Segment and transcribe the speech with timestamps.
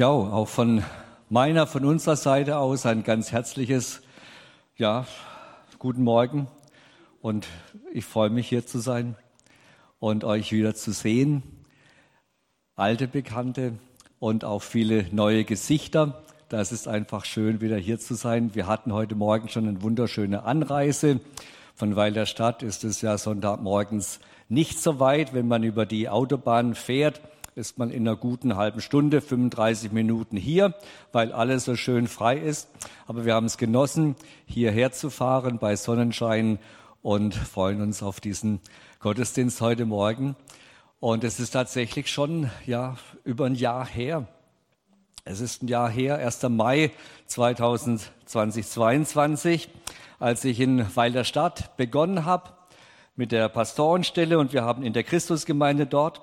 [0.00, 0.82] Ja, auch von
[1.28, 4.00] meiner, von unserer Seite aus ein ganz herzliches,
[4.78, 5.06] ja,
[5.78, 6.48] guten Morgen.
[7.20, 7.46] Und
[7.92, 9.14] ich freue mich hier zu sein
[9.98, 11.42] und euch wieder zu sehen.
[12.76, 13.74] Alte Bekannte
[14.18, 16.22] und auch viele neue Gesichter.
[16.48, 18.54] Das ist einfach schön, wieder hier zu sein.
[18.54, 21.20] Wir hatten heute Morgen schon eine wunderschöne Anreise.
[21.74, 26.08] Von Weil der Stadt ist es ja Sonntagmorgens nicht so weit, wenn man über die
[26.08, 27.20] Autobahn fährt
[27.54, 30.74] ist man in einer guten halben Stunde, 35 Minuten hier,
[31.12, 32.68] weil alles so schön frei ist.
[33.06, 36.58] Aber wir haben es genossen, hierher zu fahren bei Sonnenschein
[37.02, 38.60] und freuen uns auf diesen
[39.00, 40.36] Gottesdienst heute Morgen.
[41.00, 44.26] Und es ist tatsächlich schon ja über ein Jahr her.
[45.24, 46.42] Es ist ein Jahr her, 1.
[46.50, 46.90] Mai
[47.26, 49.70] 2022,
[50.18, 52.50] als ich in Weil der Stadt begonnen habe
[53.16, 56.22] mit der Pastorenstelle und wir haben in der Christusgemeinde dort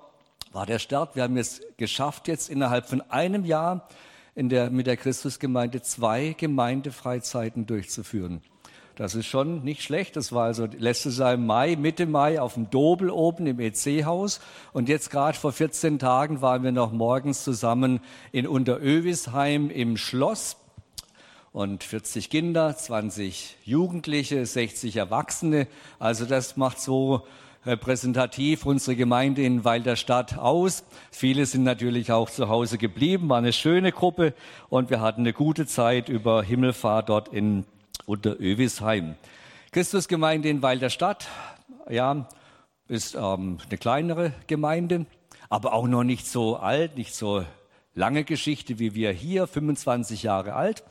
[0.51, 1.15] war der Start.
[1.15, 3.87] Wir haben es geschafft, jetzt innerhalb von einem Jahr
[4.35, 8.41] in der, mit der Christusgemeinde zwei Gemeindefreizeiten durchzuführen.
[8.95, 10.15] Das ist schon nicht schlecht.
[10.15, 14.39] Das war also letztes Jahr im Mai, Mitte Mai auf dem Dobel oben im EC-Haus.
[14.73, 17.99] Und jetzt gerade vor 14 Tagen waren wir noch morgens zusammen
[18.31, 20.57] in Unterövisheim im Schloss.
[21.51, 25.67] Und 40 Kinder, 20 Jugendliche, 60 Erwachsene.
[25.99, 27.27] Also das macht so
[27.67, 30.83] repräsentativ unsere Gemeinde in Weil der Stadt aus.
[31.11, 34.33] Viele sind natürlich auch zu Hause geblieben, war eine schöne Gruppe
[34.69, 37.65] und wir hatten eine gute Zeit über Himmelfahrt dort in
[38.05, 39.15] Unterövisheim.
[39.71, 41.27] Christusgemeinde in Weil der Stadt,
[41.89, 42.27] ja,
[42.87, 45.05] ist ähm, eine kleinere Gemeinde,
[45.49, 47.43] aber auch noch nicht so alt, nicht so
[47.93, 50.83] lange Geschichte wie wir hier, 25 Jahre alt.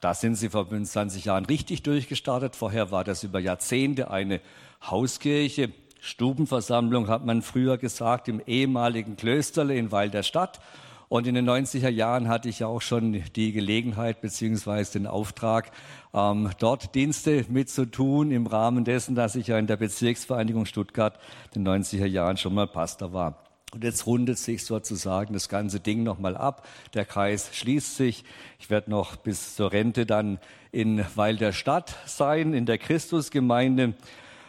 [0.00, 2.54] Da sind sie vor 25 Jahren richtig durchgestartet.
[2.54, 4.40] Vorher war das über Jahrzehnte eine
[4.82, 10.60] Hauskirche, Stubenversammlung hat man früher gesagt, im ehemaligen Klösterle in Weil der Stadt.
[11.08, 15.70] Und in den 90er Jahren hatte ich ja auch schon die Gelegenheit beziehungsweise den Auftrag,
[16.12, 21.18] ähm, dort Dienste mitzutun im Rahmen dessen, dass ich ja in der Bezirksvereinigung Stuttgart
[21.54, 23.47] in den 90er Jahren schon mal Pastor war.
[23.72, 26.66] Und jetzt rundet sich sozusagen das ganze Ding nochmal ab.
[26.94, 28.24] Der Kreis schließt sich.
[28.58, 30.38] Ich werde noch bis zur Rente dann
[30.72, 33.94] in Weil der Stadt sein, in der Christusgemeinde.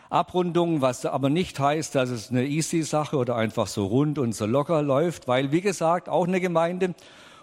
[0.09, 4.33] Abrundung, was aber nicht heißt, dass es eine easy Sache oder einfach so rund und
[4.33, 6.95] so locker läuft, weil, wie gesagt, auch eine Gemeinde.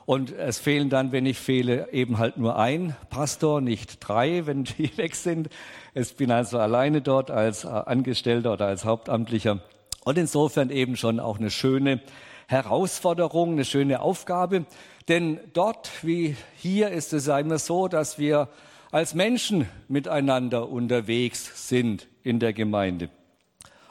[0.04, 4.64] Und es fehlen dann, wenn ich fehle, eben halt nur ein Pastor, nicht drei, wenn
[4.64, 5.48] die weg sind.
[5.94, 9.60] Ich bin also alleine dort als Angestellter oder als Hauptamtlicher.
[10.06, 12.00] Und insofern eben schon auch eine schöne
[12.46, 14.64] Herausforderung, eine schöne Aufgabe.
[15.08, 18.48] Denn dort wie hier ist es immer so, dass wir
[18.92, 23.10] als Menschen miteinander unterwegs sind in der Gemeinde.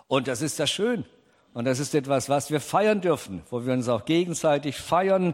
[0.07, 1.03] Und das ist ja schön.
[1.53, 5.33] Und das ist etwas, was wir feiern dürfen, wo wir uns auch gegenseitig feiern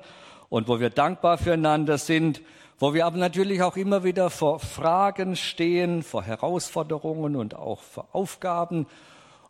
[0.49, 2.41] und wo wir dankbar füreinander sind,
[2.79, 8.07] wo wir aber natürlich auch immer wieder vor Fragen stehen, vor Herausforderungen und auch vor
[8.13, 8.87] Aufgaben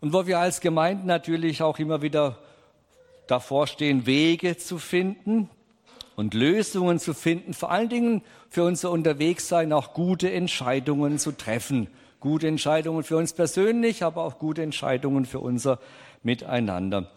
[0.02, 2.38] und wo wir als Gemeinde natürlich auch immer wieder
[3.28, 5.50] davor stehen, Wege zu finden,
[6.16, 11.88] und Lösungen zu finden, vor allen Dingen für unser Unterwegssein auch gute Entscheidungen zu treffen.
[12.20, 15.80] Gute Entscheidungen für uns persönlich, aber auch gute Entscheidungen für unser
[16.22, 17.10] Miteinander.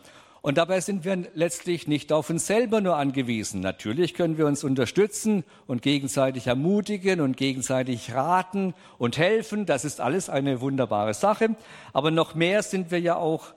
[0.44, 3.62] Und dabei sind wir letztlich nicht auf uns selber nur angewiesen.
[3.62, 9.64] Natürlich können wir uns unterstützen und gegenseitig ermutigen und gegenseitig raten und helfen.
[9.64, 11.56] Das ist alles eine wunderbare Sache.
[11.94, 13.54] Aber noch mehr sind wir ja auch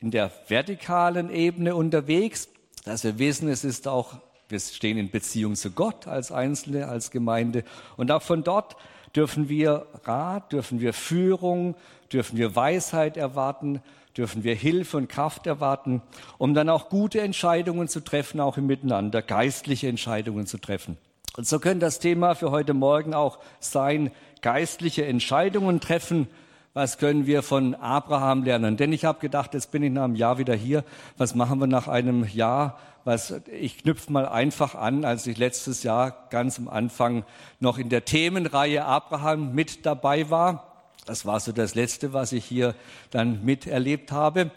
[0.00, 2.48] in der vertikalen Ebene unterwegs,
[2.86, 4.14] dass wir wissen, es ist auch
[4.48, 7.62] wir stehen in Beziehung zu Gott als Einzelne, als Gemeinde.
[7.98, 8.74] Und auch von dort
[9.14, 11.74] dürfen wir Rat, dürfen wir Führung,
[12.10, 13.82] dürfen wir Weisheit erwarten,
[14.20, 16.02] dürfen wir Hilfe und Kraft erwarten,
[16.36, 20.98] um dann auch gute Entscheidungen zu treffen, auch im Miteinander, geistliche Entscheidungen zu treffen.
[21.38, 24.10] Und so könnte das Thema für heute Morgen auch sein,
[24.42, 26.26] geistliche Entscheidungen treffen.
[26.74, 28.76] Was können wir von Abraham lernen?
[28.76, 30.84] Denn ich habe gedacht, jetzt bin ich nach einem Jahr wieder hier.
[31.16, 35.82] Was machen wir nach einem Jahr was ich knüpfe mal einfach an, als ich letztes
[35.82, 37.24] Jahr ganz am Anfang
[37.58, 40.69] noch in der Themenreihe Abraham mit dabei war.
[41.06, 42.74] Das war so das Letzte, was ich hier
[43.10, 44.50] dann miterlebt habe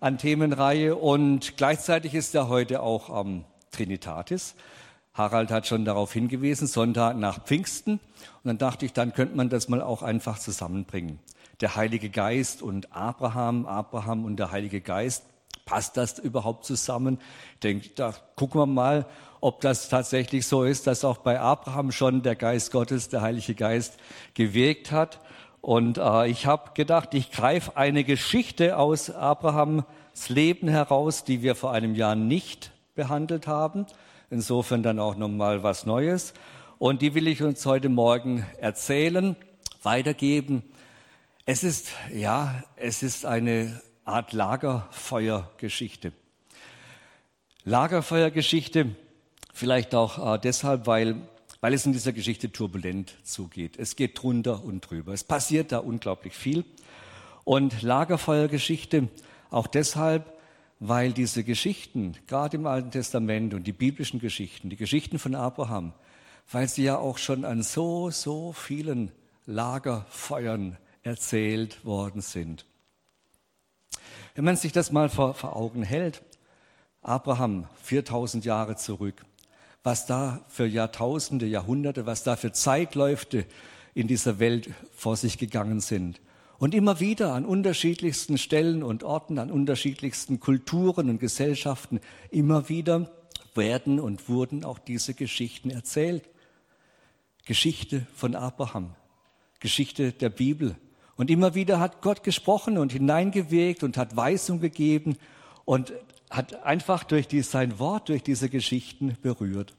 [0.00, 0.94] an Themenreihe.
[0.96, 4.54] Und gleichzeitig ist er heute auch am Trinitatis.
[5.14, 7.94] Harald hat schon darauf hingewiesen, Sonntag nach Pfingsten.
[7.94, 11.18] Und dann dachte ich, dann könnte man das mal auch einfach zusammenbringen.
[11.60, 15.24] Der Heilige Geist und Abraham, Abraham und der Heilige Geist.
[15.64, 17.18] Passt das überhaupt zusammen?
[17.54, 19.06] Ich denke, da gucken wir mal,
[19.40, 23.54] ob das tatsächlich so ist, dass auch bei Abraham schon der Geist Gottes, der Heilige
[23.54, 23.98] Geist,
[24.34, 25.18] gewirkt hat.
[25.66, 29.82] Und äh, ich habe gedacht, ich greife eine Geschichte aus Abrahams
[30.28, 33.84] Leben heraus, die wir vor einem Jahr nicht behandelt haben.
[34.30, 36.34] Insofern dann auch nochmal was Neues.
[36.78, 39.34] Und die will ich uns heute Morgen erzählen,
[39.82, 40.62] weitergeben.
[41.46, 46.12] Es ist, ja, es ist eine Art Lagerfeuergeschichte.
[47.64, 48.94] Lagerfeuergeschichte,
[49.52, 51.16] vielleicht auch äh, deshalb, weil,
[51.60, 53.78] weil es in dieser Geschichte turbulent zugeht.
[53.78, 55.12] Es geht drunter und drüber.
[55.12, 56.64] Es passiert da unglaublich viel.
[57.44, 59.08] Und Lagerfeuergeschichte
[59.50, 60.32] auch deshalb,
[60.80, 65.92] weil diese Geschichten, gerade im Alten Testament und die biblischen Geschichten, die Geschichten von Abraham,
[66.50, 69.12] weil sie ja auch schon an so, so vielen
[69.46, 72.66] Lagerfeuern erzählt worden sind.
[74.34, 76.22] Wenn man sich das mal vor, vor Augen hält,
[77.00, 79.24] Abraham 4000 Jahre zurück,
[79.86, 83.46] was da für Jahrtausende, Jahrhunderte, was da für Zeitläufte
[83.94, 86.20] in dieser Welt vor sich gegangen sind.
[86.58, 92.00] Und immer wieder an unterschiedlichsten Stellen und Orten, an unterschiedlichsten Kulturen und Gesellschaften,
[92.32, 93.12] immer wieder
[93.54, 96.28] werden und wurden auch diese Geschichten erzählt.
[97.44, 98.92] Geschichte von Abraham,
[99.60, 100.74] Geschichte der Bibel.
[101.14, 105.16] Und immer wieder hat Gott gesprochen und hineingewirkt und hat Weisung gegeben
[105.64, 105.92] und
[106.30, 109.74] hat einfach durch die, sein Wort, durch diese Geschichten berührt.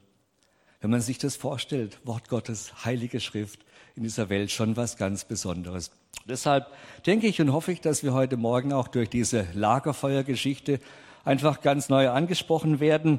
[0.80, 3.60] Wenn man sich das vorstellt, Wort Gottes, heilige Schrift
[3.96, 5.90] in dieser Welt, schon was ganz Besonderes.
[6.26, 6.66] Deshalb
[7.04, 10.78] denke ich und hoffe ich, dass wir heute Morgen auch durch diese Lagerfeuergeschichte
[11.24, 13.18] einfach ganz neu angesprochen werden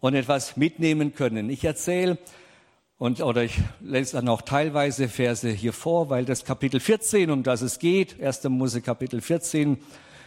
[0.00, 1.48] und etwas mitnehmen können.
[1.48, 2.18] Ich erzähle
[2.98, 7.42] und, oder ich lese dann auch teilweise Verse hier vor, weil das Kapitel 14, um
[7.42, 8.44] das es geht, 1.
[8.44, 9.78] Mose Kapitel 14,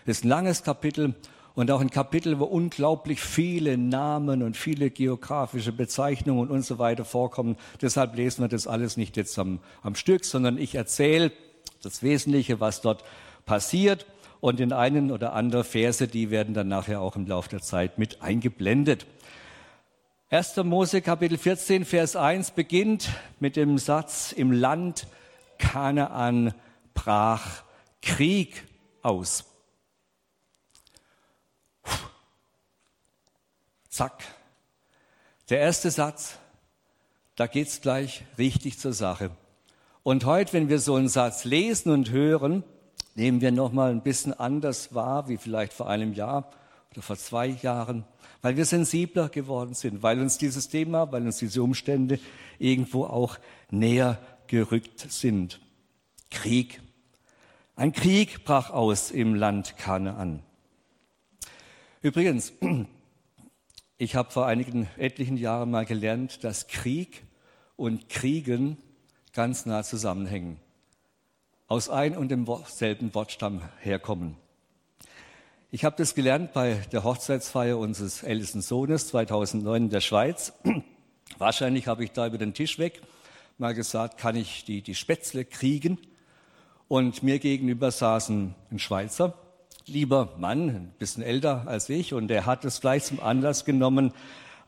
[0.05, 1.15] ist ein langes Kapitel
[1.59, 7.03] und auch ein Kapitel, wo unglaublich viele Namen und viele geografische Bezeichnungen und so weiter
[7.03, 7.57] vorkommen.
[7.81, 11.33] Deshalb lesen wir das alles nicht jetzt am, am Stück, sondern ich erzähle
[11.83, 13.03] das Wesentliche, was dort
[13.45, 14.05] passiert.
[14.39, 17.97] Und in einen oder andere Verse, die werden dann nachher auch im Laufe der Zeit
[17.97, 19.05] mit eingeblendet.
[20.29, 20.55] 1.
[20.63, 23.09] Mose Kapitel 14, Vers 1 beginnt
[23.41, 25.07] mit dem Satz, im Land
[25.57, 26.53] Kanaan
[26.93, 27.63] brach
[28.01, 28.63] Krieg
[29.01, 29.43] aus.
[33.89, 34.23] Zack.
[35.49, 36.37] Der erste Satz,
[37.35, 39.31] da geht's gleich richtig zur Sache.
[40.03, 42.63] Und heute, wenn wir so einen Satz lesen und hören,
[43.15, 46.51] nehmen wir nochmal ein bisschen anders wahr, wie vielleicht vor einem Jahr
[46.91, 48.05] oder vor zwei Jahren,
[48.41, 52.19] weil wir sensibler geworden sind, weil uns dieses Thema, weil uns diese Umstände
[52.59, 53.37] irgendwo auch
[53.71, 55.59] näher gerückt sind.
[56.29, 56.79] Krieg.
[57.75, 60.43] Ein Krieg brach aus im Land Kanaan.
[62.01, 62.53] Übrigens,
[64.01, 67.23] ich habe vor einigen etlichen Jahren mal gelernt, dass Krieg
[67.75, 68.77] und Kriegen
[69.33, 70.57] ganz nah zusammenhängen,
[71.67, 74.37] aus ein und demselben Wortstamm herkommen.
[75.69, 80.53] Ich habe das gelernt bei der Hochzeitsfeier unseres ältesten Sohnes 2009 in der Schweiz.
[81.37, 83.01] Wahrscheinlich habe ich da über den Tisch weg
[83.57, 85.99] mal gesagt, kann ich die, die Spätzle kriegen?
[86.87, 89.37] Und mir gegenüber saß ein, ein Schweizer,
[89.87, 94.13] lieber Mann, ein bisschen älter als ich, und er hat es gleich zum Anlass genommen,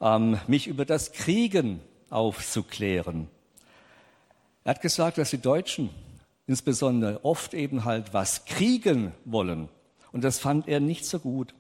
[0.02, 1.80] ähm, mich über das Kriegen
[2.10, 3.28] aufzuklären.
[4.64, 5.90] Er hat gesagt, dass die Deutschen
[6.48, 9.70] insbesondere oft eben halt was kriegen wollen.
[10.12, 11.54] Und das fand er nicht so gut.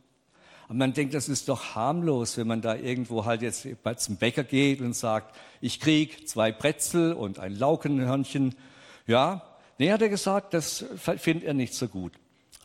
[0.65, 3.67] Aber man denkt, das ist doch harmlos, wenn man da irgendwo halt jetzt
[3.97, 8.55] zum Bäcker geht und sagt, ich krieg zwei Brezel und ein Laukenhörnchen.
[9.07, 9.43] Ja,
[9.77, 12.13] nee, hat er gesagt, das findet er nicht so gut.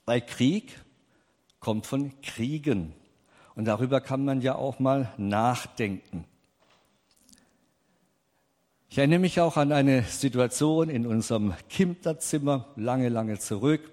[0.08, 0.78] Weil Krieg
[1.58, 2.92] kommt von Kriegen.
[3.56, 6.24] Und darüber kann man ja auch mal nachdenken.
[8.88, 13.90] Ich erinnere mich auch an eine Situation in unserem Kinderzimmer, lange, lange zurück.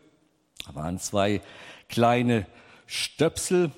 [0.67, 1.41] Da waren zwei
[1.89, 2.45] kleine
[2.85, 3.71] Stöpsel,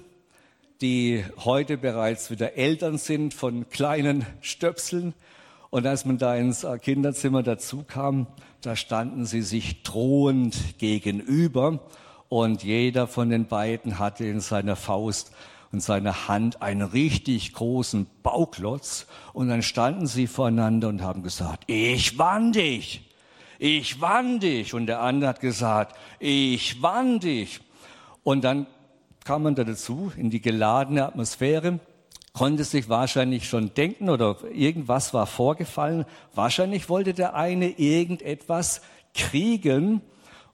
[0.81, 5.13] die heute bereits wieder Eltern sind von kleinen Stöpseln.
[5.69, 8.27] Und als man da ins Kinderzimmer dazu kam,
[8.59, 11.79] da standen sie sich drohend gegenüber
[12.29, 15.31] und jeder von den beiden hatte in seiner Faust
[15.71, 19.07] und seiner Hand einen richtig großen Bauklotz.
[19.33, 23.09] Und dann standen sie voreinander und haben gesagt, ich wann dich,
[23.59, 24.73] ich wann dich.
[24.73, 27.59] Und der andere hat gesagt, ich wann dich.
[28.23, 28.67] Und dann
[29.23, 31.79] kam man da dazu in die geladene Atmosphäre,
[32.33, 36.05] konnte sich wahrscheinlich schon denken oder irgendwas war vorgefallen.
[36.33, 38.81] Wahrscheinlich wollte der eine irgendetwas
[39.13, 40.01] kriegen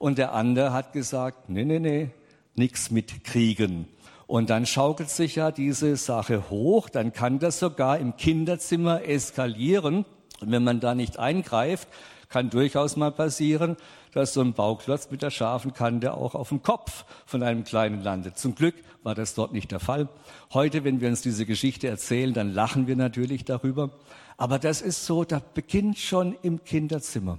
[0.02, 2.10] und der andere hat gesagt, nee, nee, nee,
[2.56, 3.88] nichts mit kriegen.
[4.26, 10.06] Und dann schaukelt sich ja diese Sache hoch, dann kann das sogar im Kinderzimmer eskalieren.
[10.40, 11.88] Und wenn man da nicht eingreift,
[12.30, 13.78] kann durchaus mal passieren,
[14.14, 18.02] dass so ein Bauklotz mit der scharfen Kante auch auf dem Kopf von einem Kleinen
[18.02, 18.40] landet.
[18.40, 20.10] Zum Glück war das dort nicht der Fall.
[20.52, 23.92] Heute, wenn wir uns diese Geschichte erzählen, dann lachen wir natürlich darüber.
[24.38, 27.38] Aber das ist so, da beginnt schon im Kinderzimmer.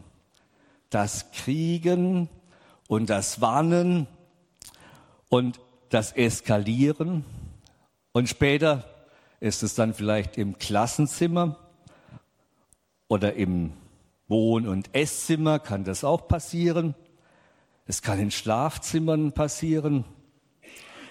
[0.90, 2.28] Das Kriegen
[2.88, 4.06] und das Warnen
[5.28, 7.24] und das Eskalieren.
[8.12, 8.84] Und später
[9.40, 11.58] ist es dann vielleicht im Klassenzimmer
[13.08, 13.72] oder im
[14.28, 16.94] Wohn- und Esszimmer kann das auch passieren.
[17.86, 20.04] Es kann in Schlafzimmern passieren.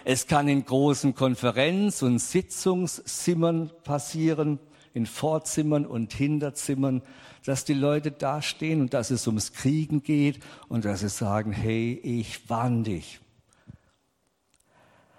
[0.04, 4.60] Es kann in großen Konferenz- und Sitzungszimmern passieren,
[4.93, 7.01] in Vorzimmern und Hinterzimmern,
[7.45, 11.51] dass die Leute da stehen und dass es ums Kriegen geht und dass sie sagen,
[11.51, 13.19] hey, ich warn dich.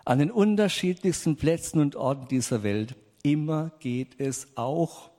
[0.04, 5.10] An den unterschiedlichsten Plätzen und Orten dieser Welt, immer geht es auch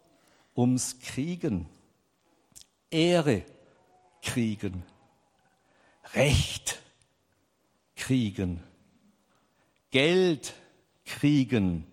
[0.55, 1.67] ums Kriegen.
[2.91, 3.43] Ehre
[4.22, 4.83] kriegen,
[6.13, 6.81] Recht
[7.95, 8.62] kriegen,
[9.89, 10.53] Geld
[11.05, 11.86] kriegen,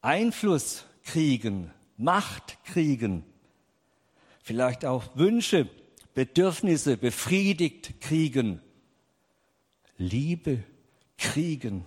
[0.00, 3.24] Einfluss kriegen, Macht kriegen,
[4.42, 5.68] vielleicht auch Wünsche,
[6.14, 8.60] Bedürfnisse befriedigt kriegen,
[9.96, 10.62] Liebe
[11.18, 11.84] kriegen.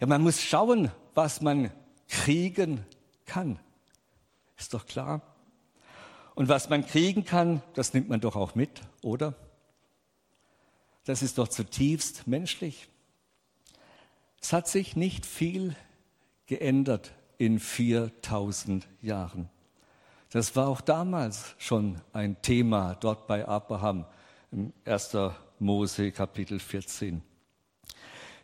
[0.00, 1.70] Ja, man muss schauen, was man
[2.08, 2.86] kriegen
[3.26, 3.58] kann.
[4.56, 5.20] Ist doch klar.
[6.34, 9.34] Und was man kriegen kann, das nimmt man doch auch mit, oder?
[11.04, 12.88] Das ist doch zutiefst menschlich.
[14.40, 15.74] Es hat sich nicht viel
[16.46, 17.12] geändert
[17.42, 19.48] in 4000 Jahren.
[20.30, 24.04] Das war auch damals schon ein Thema dort bei Abraham
[24.52, 25.16] im 1.
[25.58, 27.20] Mose Kapitel 14.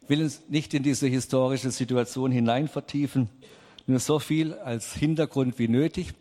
[0.03, 3.29] Ich will uns nicht in diese historische Situation hinein vertiefen,
[3.87, 6.13] nur so viel als Hintergrund wie nötig.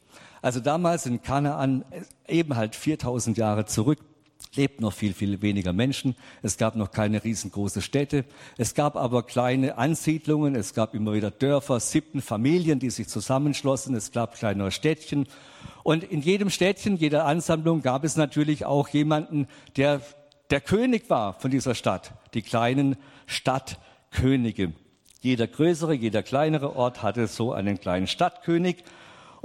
[0.44, 1.84] Also damals in Kanaan,
[2.28, 3.98] eben halt 4000 Jahre zurück,
[4.58, 6.16] lebten noch viel, viel weniger Menschen.
[6.42, 8.26] Es gab noch keine riesengroße Städte.
[8.58, 10.56] Es gab aber kleine Ansiedlungen.
[10.56, 13.96] Es gab immer wieder Dörfer, siebten Familien, die sich zusammenschlossen.
[13.96, 15.28] Es gab kleinere Städtchen.
[15.84, 19.48] Und in jedem Städtchen, jeder Ansammlung gab es natürlich auch jemanden,
[19.78, 20.02] der
[20.50, 22.14] der König war von dieser Stadt.
[22.34, 22.96] Die kleinen
[23.26, 24.74] Stadtkönige.
[25.20, 28.84] Jeder größere, jeder kleinere Ort hatte so einen kleinen Stadtkönig.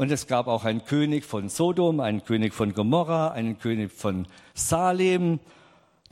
[0.02, 4.26] Und es gab auch einen König von Sodom, einen König von Gomorra, einen König von
[4.52, 5.38] Salem,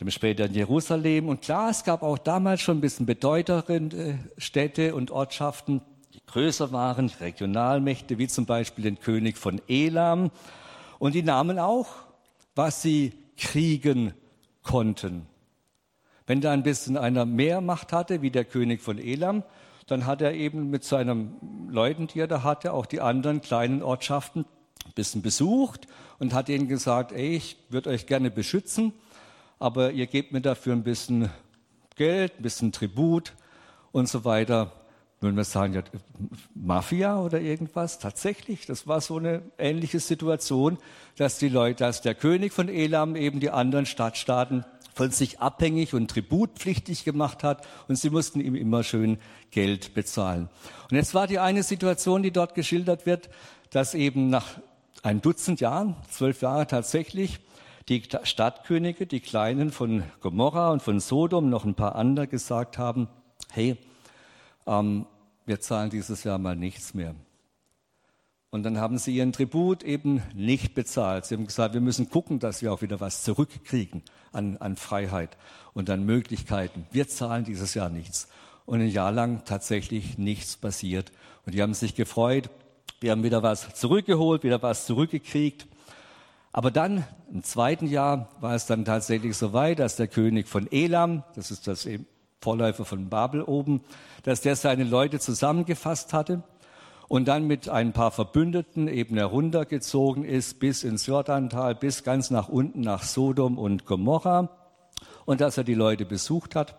[0.01, 1.29] dem später in Jerusalem.
[1.29, 5.83] Und klar, es gab auch damals schon ein bisschen bedeutendere Städte und Ortschaften,
[6.15, 10.31] die größer waren, Regionalmächte, wie zum Beispiel den König von Elam.
[11.01, 11.89] Und die nahmen auch,
[12.55, 14.15] was sie kriegen
[14.63, 15.27] konnten.
[16.29, 19.43] Wenn da ein bisschen einer mehr Macht hatte, wie der König von Elam,
[19.91, 23.83] dann hat er eben mit seinen Leuten, die er da hatte, auch die anderen kleinen
[23.83, 24.45] Ortschaften
[24.87, 25.89] ein bisschen besucht
[26.21, 28.93] und hat ihnen gesagt, ey, ich würde euch gerne beschützen,
[29.59, 31.31] aber ihr gebt mir dafür ein bisschen
[31.97, 33.33] Geld, ein bisschen Tribut
[33.91, 34.73] und so weiter.
[35.21, 35.83] Würden wir sagen, ja,
[36.55, 37.99] Mafia oder irgendwas?
[37.99, 40.79] Tatsächlich, das war so eine ähnliche Situation,
[41.17, 45.95] dass die Leute, dass der König von Elam eben die anderen Stadtstaaten von sich abhängig
[45.95, 49.19] und tributpflichtig gemacht hat und sie mussten ihm immer schön
[49.51, 50.49] Geld bezahlen.
[50.91, 53.31] Und jetzt war die eine Situation, die dort geschildert wird,
[53.71, 54.59] dass eben nach
[55.03, 57.41] ein Dutzend Jahren, zwölf Jahre tatsächlich,
[57.89, 63.09] die Stadtkönige, die Kleinen von Gomorra und von Sodom, noch ein paar andere gesagt haben,
[63.51, 63.77] hey,
[64.67, 65.07] ähm,
[65.47, 67.15] wir zahlen dieses Jahr mal nichts mehr.
[68.53, 71.25] Und dann haben sie ihren Tribut eben nicht bezahlt.
[71.25, 74.03] Sie haben gesagt, wir müssen gucken, dass wir auch wieder was zurückkriegen
[74.33, 75.37] an, an Freiheit
[75.73, 76.85] und an Möglichkeiten.
[76.91, 78.29] Wir zahlen dieses Jahr nichts.
[78.67, 81.13] Und ein Jahr lang tatsächlich nichts passiert.
[81.47, 82.51] Und die haben sich gefreut.
[83.01, 85.69] Wir haben wieder was zurückgeholt, wieder was zurückgekriegt.
[86.53, 90.67] Aber dann, im zweiten Jahr, war es dann tatsächlich so weit, dass der König von
[90.73, 91.89] Elam, das ist das
[92.41, 93.83] Vorläufer von Babel oben,
[94.25, 96.43] dass der seine Leute zusammengefasst hatte
[97.11, 102.49] und dann mit ein paar Verbündeten eben heruntergezogen ist bis ins Jordantal, bis ganz nach
[102.49, 104.49] unten nach Sodom und Gomorra
[105.25, 106.77] und dass er die Leute besucht hat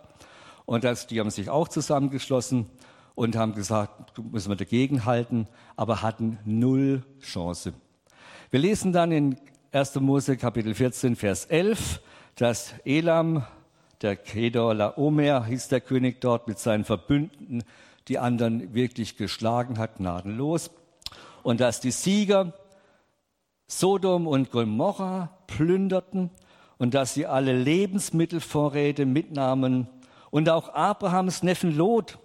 [0.66, 2.68] und dass die haben sich auch zusammengeschlossen
[3.14, 7.74] und haben gesagt, müssen wir dagegen halten, aber hatten null Chance.
[8.52, 9.36] Wir lesen dann in
[9.74, 9.96] 1.
[10.00, 12.00] Mose Kapitel 14, Vers 11,
[12.38, 13.44] dass Elam,
[14.02, 17.66] der Kedor Laomer hieß der König dort, mit seinen Verbündeten
[18.08, 20.72] die anderen wirklich geschlagen hat, gnadenlos.
[21.44, 22.54] Und dass die Sieger
[23.68, 26.30] Sodom und Gomorra plünderten
[26.78, 29.88] und dass sie alle Lebensmittelvorräte mitnahmen
[30.30, 32.18] und auch Abrahams Neffen Lot,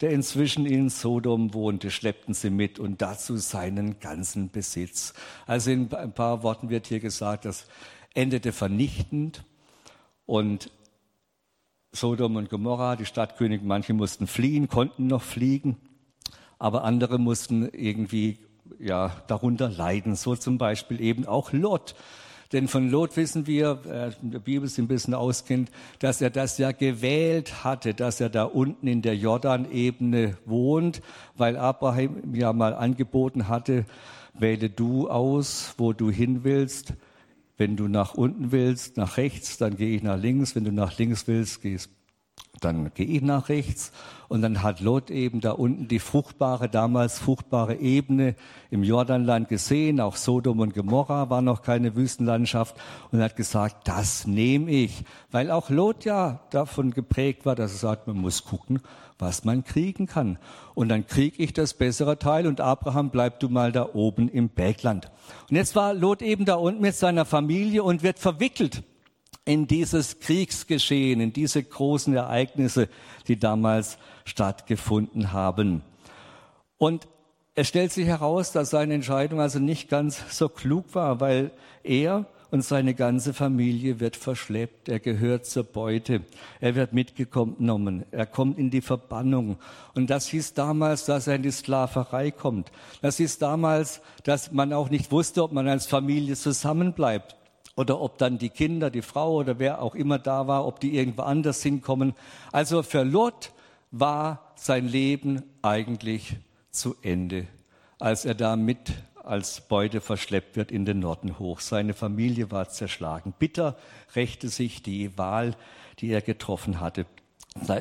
[0.00, 5.12] der inzwischen in Sodom wohnte, schleppten sie mit und dazu seinen ganzen Besitz.
[5.46, 7.66] Also in ein paar Worten wird hier gesagt, das
[8.14, 9.44] endete vernichtend
[10.26, 10.70] und
[11.92, 15.76] Sodom und Gomorra, die Stadtkönig, manche mussten fliehen, konnten noch fliegen,
[16.58, 18.38] aber andere mussten irgendwie
[18.78, 20.14] ja, darunter leiden.
[20.14, 21.94] So zum Beispiel eben auch Lot.
[22.52, 26.56] Denn von Lot wissen wir, äh, der Bibel sich ein bisschen auskennt, dass er das
[26.56, 31.02] ja gewählt hatte, dass er da unten in der Jordanebene wohnt,
[31.36, 33.84] weil Abraham ja mal angeboten hatte,
[34.32, 36.94] wähle du aus, wo du hin willst.
[37.58, 40.54] Wenn du nach unten willst, nach rechts, dann gehe ich nach links.
[40.54, 41.90] Wenn du nach links willst, gehst
[42.60, 43.92] dann gehe ich nach rechts
[44.28, 48.34] und dann hat Lot eben da unten die fruchtbare, damals fruchtbare Ebene
[48.70, 50.00] im Jordanland gesehen.
[50.00, 52.76] Auch Sodom und Gomorra war noch keine Wüstenlandschaft
[53.12, 55.04] und hat gesagt, das nehme ich.
[55.30, 58.80] Weil auch Lot ja davon geprägt war, dass er sagt, man muss gucken,
[59.18, 60.38] was man kriegen kann.
[60.74, 64.48] Und dann kriege ich das bessere Teil und Abraham bleib du mal da oben im
[64.48, 65.10] Bergland.
[65.50, 68.82] Und jetzt war Lot eben da unten mit seiner Familie und wird verwickelt
[69.44, 72.88] in dieses Kriegsgeschehen, in diese großen Ereignisse,
[73.28, 75.82] die damals stattgefunden haben.
[76.76, 77.08] Und
[77.54, 81.50] es stellt sich heraus, dass seine Entscheidung also nicht ganz so klug war, weil
[81.82, 84.88] er und seine ganze Familie wird verschleppt.
[84.88, 86.22] Er gehört zur Beute.
[86.60, 88.04] Er wird mitgenommen.
[88.10, 89.58] Er kommt in die Verbannung.
[89.94, 92.70] Und das hieß damals, dass er in die Sklaverei kommt.
[93.02, 97.36] Das hieß damals, dass man auch nicht wusste, ob man als Familie zusammenbleibt
[97.76, 100.96] oder ob dann die Kinder, die Frau oder wer auch immer da war, ob die
[100.96, 102.14] irgendwo anders hinkommen.
[102.50, 103.52] Also für Lot
[103.90, 106.36] war sein Leben eigentlich
[106.70, 107.46] zu Ende,
[107.98, 108.92] als er da mit
[109.28, 111.60] als Beute verschleppt wird in den Norden hoch.
[111.60, 113.34] Seine Familie war zerschlagen.
[113.38, 113.76] Bitter
[114.16, 115.54] rächte sich die Wahl,
[115.98, 117.06] die er getroffen hatte.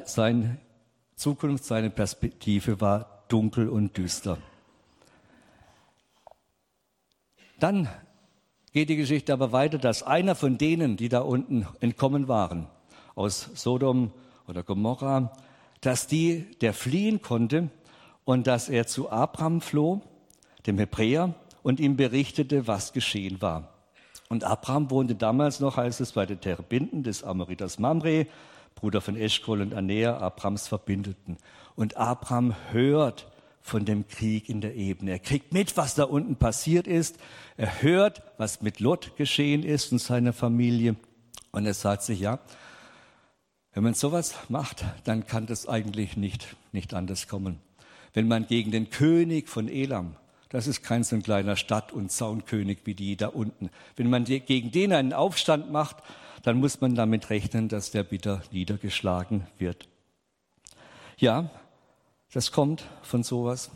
[0.05, 0.57] Seine
[1.15, 4.37] Zukunft, seine Perspektive war dunkel und düster.
[7.59, 7.89] Dann
[8.73, 12.67] geht die Geschichte aber weiter, dass einer von denen, die da unten entkommen waren,
[13.15, 14.11] aus Sodom
[14.47, 15.31] oder Gomorra,
[15.81, 17.69] dass die, der fliehen konnte
[18.25, 20.01] und dass er zu Abraham floh,
[20.67, 23.73] dem Hebräer, und ihm berichtete, was geschehen war.
[24.29, 28.27] Und Abraham wohnte damals noch, heißt es, bei den Terbinden des Amoritas Mamre,
[28.75, 31.37] Bruder von Eschkol und Anea, Abrams Verbindeten.
[31.75, 33.27] Und Abraham hört
[33.59, 35.11] von dem Krieg in der Ebene.
[35.11, 37.17] Er kriegt mit, was da unten passiert ist.
[37.57, 40.95] Er hört, was mit Lot geschehen ist und seiner Familie.
[41.51, 42.39] Und er sagt sich, ja,
[43.73, 47.59] wenn man sowas macht, dann kann das eigentlich nicht, nicht anders kommen.
[48.13, 50.15] Wenn man gegen den König von Elam,
[50.49, 54.25] das ist kein so ein kleiner Stadt- und Zaunkönig wie die da unten, wenn man
[54.25, 55.97] gegen den einen Aufstand macht,
[56.43, 59.87] dann muss man damit rechnen, dass der bitter niedergeschlagen wird.
[61.17, 61.49] Ja,
[62.31, 63.71] das kommt von sowas.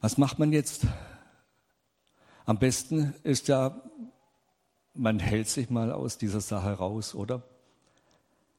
[0.00, 0.86] Was macht man jetzt?
[2.44, 3.80] Am besten ist ja,
[4.94, 7.42] man hält sich mal aus dieser Sache raus, oder?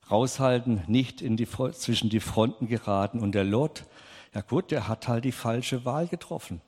[0.09, 3.19] Raushalten, nicht in die, zwischen die Fronten geraten.
[3.19, 3.85] Und der Lot,
[4.33, 6.61] ja gut, der hat halt die falsche Wahl getroffen.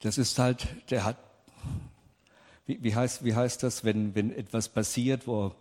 [0.00, 1.16] Das ist halt, der hat,
[2.66, 5.54] wie, wie, heißt, wie heißt das, wenn, wenn etwas passiert, wo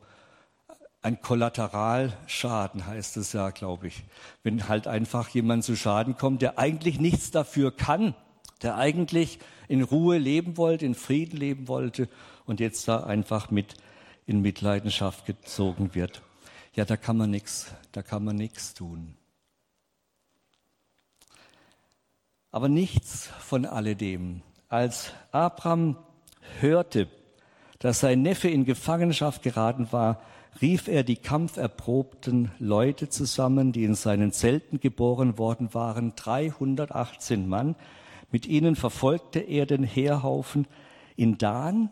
[1.02, 4.04] ein Kollateralschaden heißt es ja, glaube ich.
[4.44, 8.16] Wenn halt einfach jemand zu Schaden kommt, der eigentlich nichts dafür kann,
[8.62, 12.08] der eigentlich in Ruhe leben wollte, in Frieden leben wollte
[12.46, 13.76] und jetzt da einfach mit
[14.26, 16.22] in Mitleidenschaft gezogen wird.
[16.74, 19.16] Ja, da kann man nichts, da kann man nichts tun.
[22.54, 24.44] Aber nichts von alledem.
[24.70, 25.98] Als Abraham
[26.60, 27.08] hörte,
[27.80, 30.22] dass sein Neffe in Gefangenschaft geraten war,
[30.62, 37.76] rief er die kampferprobten Leute zusammen, die in seinen Zelten geboren worden waren, 318 Mann.
[38.32, 40.68] Mit ihnen verfolgte er den Heerhaufen
[41.16, 41.90] in Dan,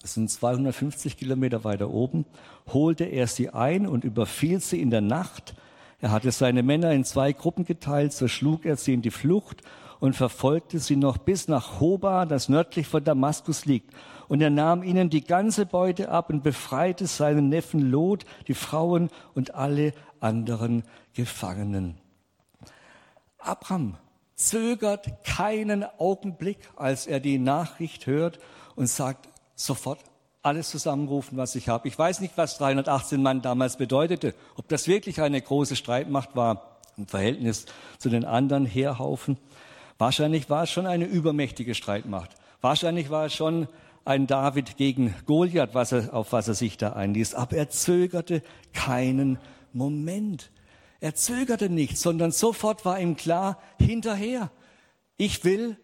[0.00, 2.24] das sind 250 Kilometer weiter oben,
[2.72, 5.54] holte er sie ein und überfiel sie in der Nacht.
[6.00, 9.62] Er hatte seine Männer in zwei Gruppen geteilt, so schlug er sie in die Flucht
[10.00, 13.94] und verfolgte sie noch bis nach Hoba, das nördlich von Damaskus liegt.
[14.28, 19.10] Und er nahm ihnen die ganze Beute ab und befreite seinen Neffen Lot, die Frauen
[19.34, 20.84] und alle anderen
[21.14, 21.96] Gefangenen.
[23.38, 23.96] Abraham
[24.34, 28.38] zögert keinen Augenblick, als er die Nachricht hört
[28.76, 29.98] und sagt sofort,
[30.42, 31.88] alles zusammenrufen, was ich habe.
[31.88, 36.78] Ich weiß nicht, was 318 Mann damals bedeutete, ob das wirklich eine große Streitmacht war
[36.96, 37.66] im Verhältnis
[37.98, 39.36] zu den anderen Heerhaufen.
[39.98, 42.30] Wahrscheinlich war es schon eine übermächtige Streitmacht.
[42.60, 43.68] Wahrscheinlich war es schon
[44.04, 47.34] ein David gegen Goliath, was er, auf was er sich da einließ.
[47.34, 49.38] Aber er zögerte keinen
[49.72, 50.50] Moment.
[51.00, 54.50] Er zögerte nicht, sondern sofort war ihm klar, hinterher,
[55.16, 55.76] ich will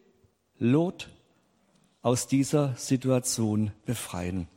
[0.59, 1.11] Lot
[2.03, 4.49] aus dieser Situation befreien.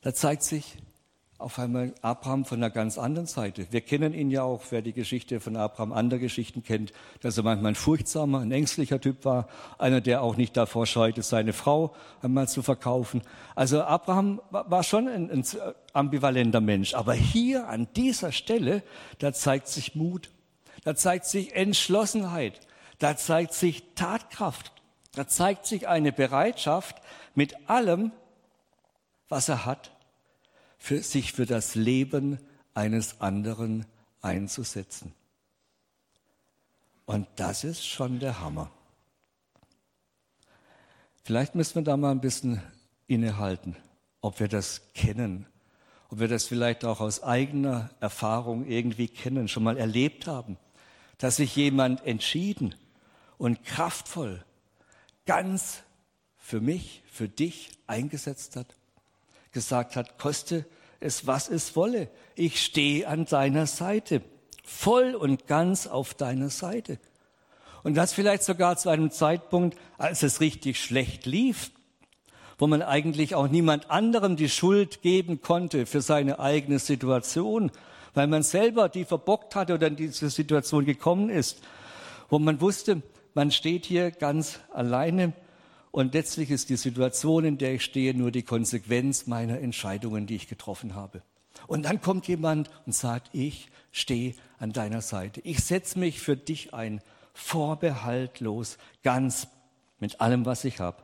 [0.00, 0.78] Da zeigt sich
[1.38, 3.68] auf einmal Abraham von einer ganz anderen Seite.
[3.70, 7.44] Wir kennen ihn ja auch, wer die Geschichte von Abraham andere Geschichten kennt, dass er
[7.44, 9.46] manchmal ein furchtsamer, ein ängstlicher Typ war,
[9.78, 13.22] einer, der auch nicht davor scheute, seine Frau einmal zu verkaufen.
[13.54, 15.44] Also Abraham war schon ein, ein
[15.92, 16.94] ambivalenter Mensch.
[16.94, 18.82] Aber hier an dieser Stelle,
[19.20, 20.30] da zeigt sich Mut,
[20.82, 22.58] da zeigt sich Entschlossenheit,
[22.98, 24.72] da zeigt sich Tatkraft,
[25.14, 26.96] da zeigt sich eine Bereitschaft,
[27.36, 28.10] mit allem,
[29.28, 29.92] was er hat,
[30.78, 32.38] für sich für das Leben
[32.72, 33.84] eines anderen
[34.22, 35.12] einzusetzen.
[37.04, 38.70] Und das ist schon der Hammer.
[41.24, 42.62] Vielleicht müssen wir da mal ein bisschen
[43.06, 43.76] innehalten,
[44.20, 45.46] ob wir das kennen,
[46.10, 50.56] ob wir das vielleicht auch aus eigener Erfahrung irgendwie kennen, schon mal erlebt haben,
[51.18, 52.74] dass sich jemand entschieden
[53.36, 54.44] und kraftvoll
[55.26, 55.82] ganz
[56.36, 58.74] für mich, für dich eingesetzt hat
[59.58, 60.64] gesagt hat, koste
[61.00, 62.08] es, was es wolle.
[62.36, 64.22] Ich stehe an deiner Seite,
[64.62, 67.00] voll und ganz auf deiner Seite.
[67.82, 71.72] Und das vielleicht sogar zu einem Zeitpunkt, als es richtig schlecht lief,
[72.56, 77.72] wo man eigentlich auch niemand anderem die Schuld geben konnte für seine eigene Situation,
[78.14, 81.62] weil man selber die verbockt hatte oder in diese Situation gekommen ist,
[82.28, 83.02] wo man wusste,
[83.34, 85.32] man steht hier ganz alleine
[85.90, 90.36] und letztlich ist die Situation, in der ich stehe, nur die Konsequenz meiner Entscheidungen, die
[90.36, 91.22] ich getroffen habe.
[91.66, 95.40] Und dann kommt jemand und sagt, ich stehe an deiner Seite.
[95.40, 97.00] Ich setze mich für dich ein,
[97.34, 99.48] vorbehaltlos, ganz
[100.00, 101.02] mit allem, was ich habe.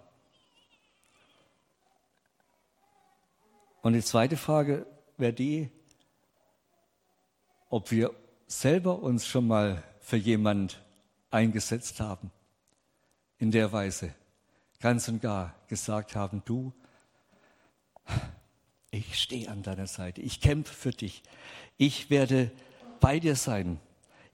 [3.83, 5.70] Und die zweite Frage wäre die,
[7.68, 8.12] ob wir
[8.47, 10.83] selber uns schon mal für jemand
[11.31, 12.31] eingesetzt haben
[13.38, 14.14] in der Weise
[14.85, 16.70] ganz und gar gesagt haben, du,
[18.90, 21.23] ich stehe an deiner Seite, ich kämpfe für dich,
[21.79, 22.51] ich werde
[23.01, 23.81] bei dir sein,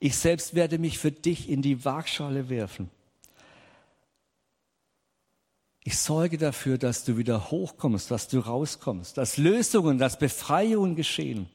[0.00, 2.90] ich selbst werde mich für dich in die Waagschale werfen.
[5.84, 11.48] Ich sorge dafür, dass du wieder hochkommst, dass du rauskommst, dass Lösungen, dass Befreiungen geschehen.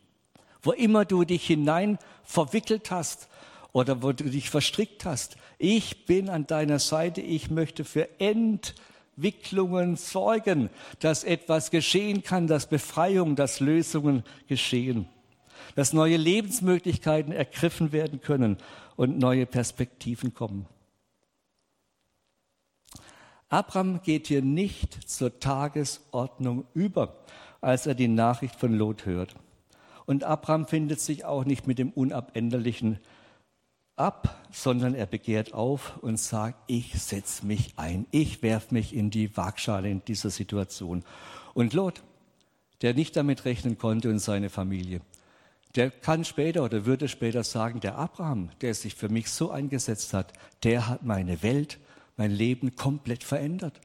[0.62, 3.28] Wo immer du dich hinein verwickelt hast
[3.76, 5.36] oder wo du dich verstrickt hast.
[5.58, 7.20] Ich bin an deiner Seite.
[7.20, 10.70] Ich möchte für Entwicklungen sorgen,
[11.02, 15.10] dass etwas geschehen kann, dass Befreiung, dass Lösungen geschehen,
[15.76, 18.56] dass neue Lebensmöglichkeiten ergriffen werden können
[18.96, 20.68] und neue Perspektiven kommen.
[23.50, 27.26] Abraham geht hier nicht zur Tagesordnung über,
[27.60, 29.36] als er die Nachricht von Lot hört.
[30.06, 33.00] Und Abraham findet sich auch nicht mit dem unabänderlichen
[33.96, 39.10] ab, sondern er begehrt auf und sagt, ich setze mich ein, ich werfe mich in
[39.10, 41.04] die Waagschale in dieser Situation.
[41.54, 42.04] Und Lot,
[42.82, 45.02] der nicht damit rechnen konnte und seine Familie,
[45.76, 50.14] der kann später oder würde später sagen, der Abraham, der sich für mich so eingesetzt
[50.14, 51.80] hat, der hat meine Welt,
[52.18, 53.82] mein Leben komplett verändert.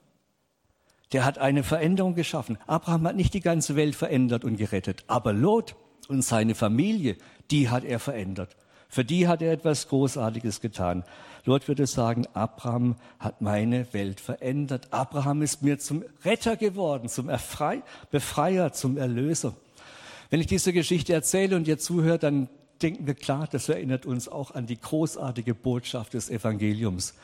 [1.13, 2.59] Der hat eine Veränderung geschaffen.
[2.69, 5.75] Abraham hat nicht die ganze Welt verändert und gerettet, aber Lot
[6.09, 7.17] und seine Familie,
[7.51, 8.57] die hat er verändert.
[8.91, 11.05] Für die hat er etwas Großartiges getan.
[11.45, 14.89] Lot würde sagen, Abraham hat meine Welt verändert.
[14.91, 19.55] Abraham ist mir zum Retter geworden, zum Erfrei Befreier, zum Erlöser.
[20.29, 22.49] Wenn ich diese Geschichte erzähle und ihr zuhört, dann
[22.83, 27.15] denken wir klar, das erinnert uns auch an die großartige Botschaft des Evangeliums,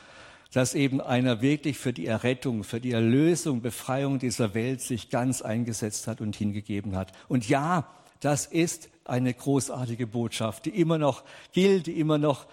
[0.53, 5.41] dass eben einer wirklich für die Errettung, für die Erlösung, Befreiung dieser Welt sich ganz
[5.41, 7.11] eingesetzt hat und hingegeben hat.
[7.27, 7.87] Und ja,
[8.19, 12.47] das ist eine großartige Botschaft, die immer noch gilt, die immer noch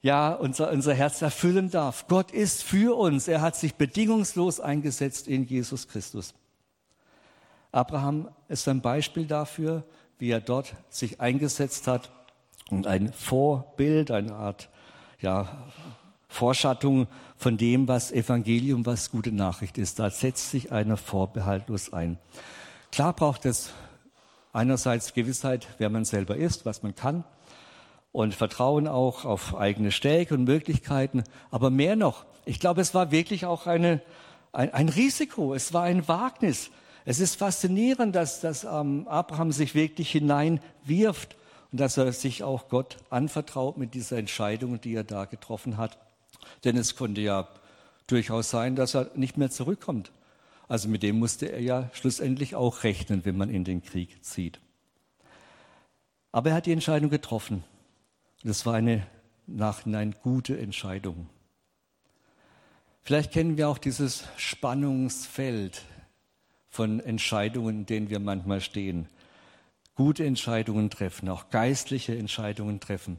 [0.00, 2.06] ja, unser, unser Herz erfüllen darf.
[2.06, 3.26] Gott ist für uns.
[3.26, 6.34] Er hat sich bedingungslos eingesetzt in Jesus Christus.
[7.72, 9.84] Abraham ist ein Beispiel dafür,
[10.18, 12.10] wie er dort sich eingesetzt hat
[12.70, 14.68] und ein Vorbild, eine Art
[15.20, 15.66] ja,
[16.28, 19.98] Vorschattung von dem, was Evangelium, was gute Nachricht ist.
[19.98, 22.18] Da setzt sich einer vorbehaltlos ein.
[22.92, 23.70] Klar braucht es
[24.58, 27.22] Einerseits Gewissheit, wer man selber ist, was man kann
[28.10, 31.22] und Vertrauen auch auf eigene Stärke und Möglichkeiten.
[31.52, 34.02] Aber mehr noch, ich glaube, es war wirklich auch eine,
[34.50, 36.72] ein, ein Risiko, es war ein Wagnis.
[37.04, 41.36] Es ist faszinierend, dass, dass ähm, Abraham sich wirklich hineinwirft
[41.70, 45.98] und dass er sich auch Gott anvertraut mit dieser Entscheidung, die er da getroffen hat.
[46.64, 47.46] Denn es konnte ja
[48.08, 50.10] durchaus sein, dass er nicht mehr zurückkommt.
[50.68, 54.60] Also mit dem musste er ja schlussendlich auch rechnen, wenn man in den Krieg zieht.
[56.30, 57.64] Aber er hat die Entscheidung getroffen.
[58.44, 59.06] Und es war eine
[59.46, 61.28] nachhinein gute Entscheidung.
[63.02, 65.82] Vielleicht kennen wir auch dieses Spannungsfeld
[66.68, 69.08] von Entscheidungen, in denen wir manchmal stehen.
[69.94, 73.18] Gute Entscheidungen treffen, auch geistliche Entscheidungen treffen.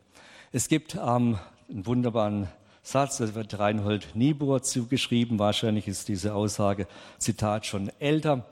[0.52, 2.48] Es gibt ähm, einen wunderbaren
[2.82, 5.40] Satz, das wird Reinhold Niebuhr zugeschrieben.
[5.40, 6.88] Wahrscheinlich ist diese Aussage,
[7.18, 8.46] Zitat, schon älter.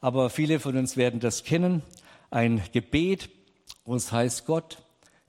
[0.00, 1.82] Aber viele von uns werden das kennen.
[2.30, 3.30] Ein Gebet,
[3.84, 4.78] wo es heißt, Gott,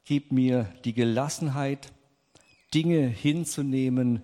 [0.05, 1.91] gib mir die Gelassenheit,
[2.73, 4.23] Dinge hinzunehmen,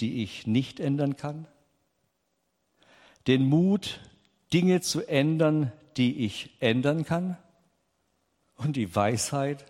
[0.00, 1.46] die ich nicht ändern kann.
[3.26, 4.00] Den Mut,
[4.52, 7.36] Dinge zu ändern, die ich ändern kann.
[8.56, 9.66] Und die Weisheit,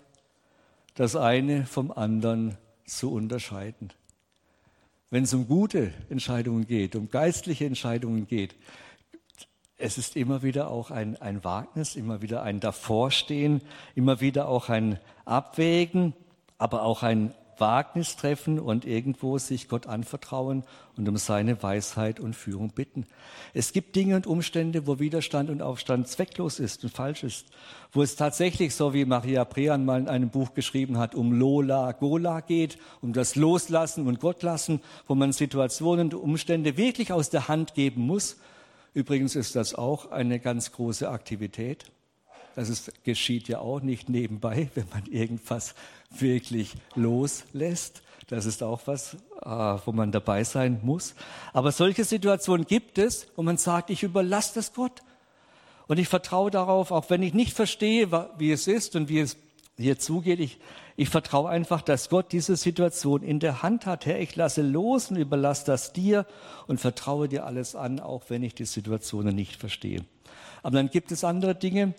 [0.94, 3.92] das eine vom anderen zu unterscheiden.
[5.10, 8.54] Wenn es um gute Entscheidungen geht, um geistliche Entscheidungen geht,
[9.76, 13.62] es ist immer wieder auch ein, ein Wagnis, immer wieder ein Davorstehen,
[13.94, 16.14] immer wieder auch ein Abwägen,
[16.56, 20.64] aber auch ein Wagnis treffen und irgendwo sich Gott anvertrauen
[20.96, 23.06] und um seine Weisheit und Führung bitten.
[23.54, 27.46] Es gibt Dinge und Umstände, wo Widerstand und Aufstand zwecklos ist und falsch ist,
[27.92, 31.92] wo es tatsächlich, so wie Maria Prean mal in einem Buch geschrieben hat, um Lola
[31.92, 37.46] Gola geht, um das Loslassen und Gottlassen, wo man Situationen und Umstände wirklich aus der
[37.46, 38.38] Hand geben muss.
[38.92, 41.84] Übrigens ist das auch eine ganz große Aktivität.
[42.54, 45.74] Das ist, geschieht ja auch nicht nebenbei, wenn man irgendwas
[46.10, 48.02] wirklich loslässt.
[48.28, 51.14] Das ist auch was, äh, wo man dabei sein muss.
[51.52, 55.02] Aber solche Situationen gibt es, wo man sagt, ich überlasse das Gott.
[55.88, 59.36] Und ich vertraue darauf, auch wenn ich nicht verstehe, wie es ist und wie es
[59.76, 60.40] hier zugeht.
[60.40, 60.58] Ich,
[60.96, 64.06] ich vertraue einfach, dass Gott diese Situation in der Hand hat.
[64.06, 66.26] Herr, ich lasse los und überlasse das dir
[66.66, 70.04] und vertraue dir alles an, auch wenn ich die Situationen nicht verstehe.
[70.62, 71.94] Aber dann gibt es andere Dinge,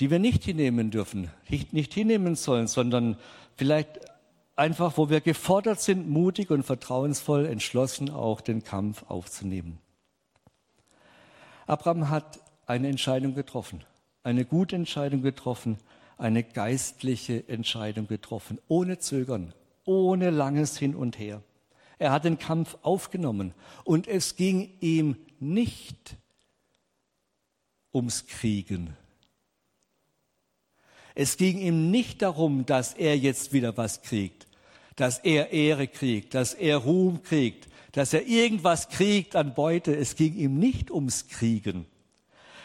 [0.00, 3.16] die wir nicht hinnehmen dürfen, nicht hinnehmen sollen, sondern
[3.56, 4.00] vielleicht
[4.54, 9.78] einfach, wo wir gefordert sind, mutig und vertrauensvoll, entschlossen auch den Kampf aufzunehmen.
[11.66, 13.84] Abraham hat eine Entscheidung getroffen,
[14.22, 15.78] eine gute Entscheidung getroffen,
[16.16, 19.52] eine geistliche Entscheidung getroffen, ohne Zögern,
[19.84, 21.42] ohne langes Hin und Her.
[21.98, 26.16] Er hat den Kampf aufgenommen und es ging ihm nicht
[27.92, 28.96] ums Kriegen,
[31.18, 34.46] es ging ihm nicht darum, dass er jetzt wieder was kriegt,
[34.94, 39.96] dass er Ehre kriegt, dass er Ruhm kriegt, dass er irgendwas kriegt an Beute.
[39.96, 41.86] Es ging ihm nicht ums Kriegen,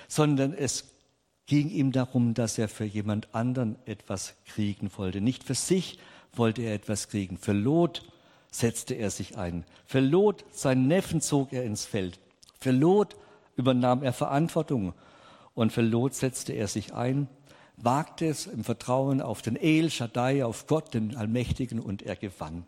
[0.07, 0.85] sondern es
[1.47, 5.19] ging ihm darum, dass er für jemand anderen etwas kriegen wollte.
[5.19, 5.97] Nicht für sich
[6.31, 7.39] wollte er etwas kriegen.
[7.39, 8.03] Für Lot
[8.51, 9.65] setzte er sich ein.
[9.87, 12.19] Für Lot, seinen Neffen, zog er ins Feld.
[12.59, 13.15] Für Lot
[13.55, 14.93] übernahm er Verantwortung.
[15.55, 17.27] Und für Lot setzte er sich ein
[17.77, 22.65] wagte es im Vertrauen auf den El Shaddai, auf Gott, den Allmächtigen, und er gewann.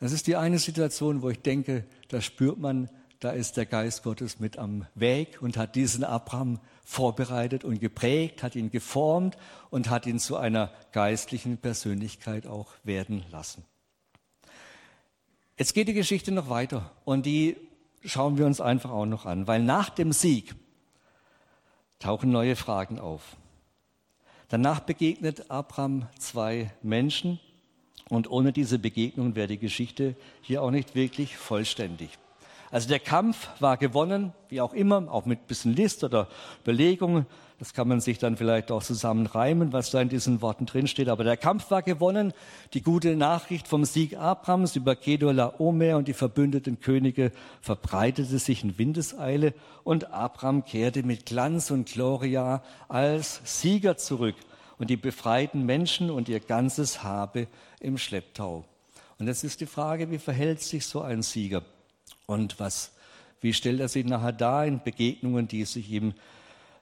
[0.00, 2.90] Das ist die eine Situation, wo ich denke, da spürt man,
[3.20, 8.42] da ist der Geist Gottes mit am Weg und hat diesen Abraham vorbereitet und geprägt,
[8.42, 9.38] hat ihn geformt
[9.70, 13.64] und hat ihn zu einer geistlichen Persönlichkeit auch werden lassen.
[15.56, 17.56] Jetzt geht die Geschichte noch weiter und die
[18.04, 20.54] schauen wir uns einfach auch noch an, weil nach dem Sieg
[21.98, 23.36] tauchen neue Fragen auf.
[24.48, 27.40] Danach begegnet Abraham zwei Menschen
[28.08, 32.10] und ohne diese Begegnung wäre die Geschichte hier auch nicht wirklich vollständig.
[32.70, 36.28] Also der Kampf war gewonnen, wie auch immer, auch mit bisschen List oder
[36.62, 37.26] Überlegungen.
[37.60, 41.08] Das kann man sich dann vielleicht auch zusammenreimen, was da in diesen Worten drinsteht.
[41.08, 42.32] Aber der Kampf war gewonnen.
[42.72, 48.64] Die gute Nachricht vom Sieg Abrahams über Kedor Omer und die verbündeten Könige verbreitete sich
[48.64, 54.36] in Windeseile und Abraham kehrte mit Glanz und Gloria als Sieger zurück
[54.78, 57.46] und die befreiten Menschen und ihr ganzes Habe
[57.78, 58.64] im Schlepptau.
[59.18, 61.62] Und jetzt ist die Frage, wie verhält sich so ein Sieger?
[62.26, 62.92] Und was,
[63.40, 66.14] wie stellt er sich nachher dar in Begegnungen, die sich ihm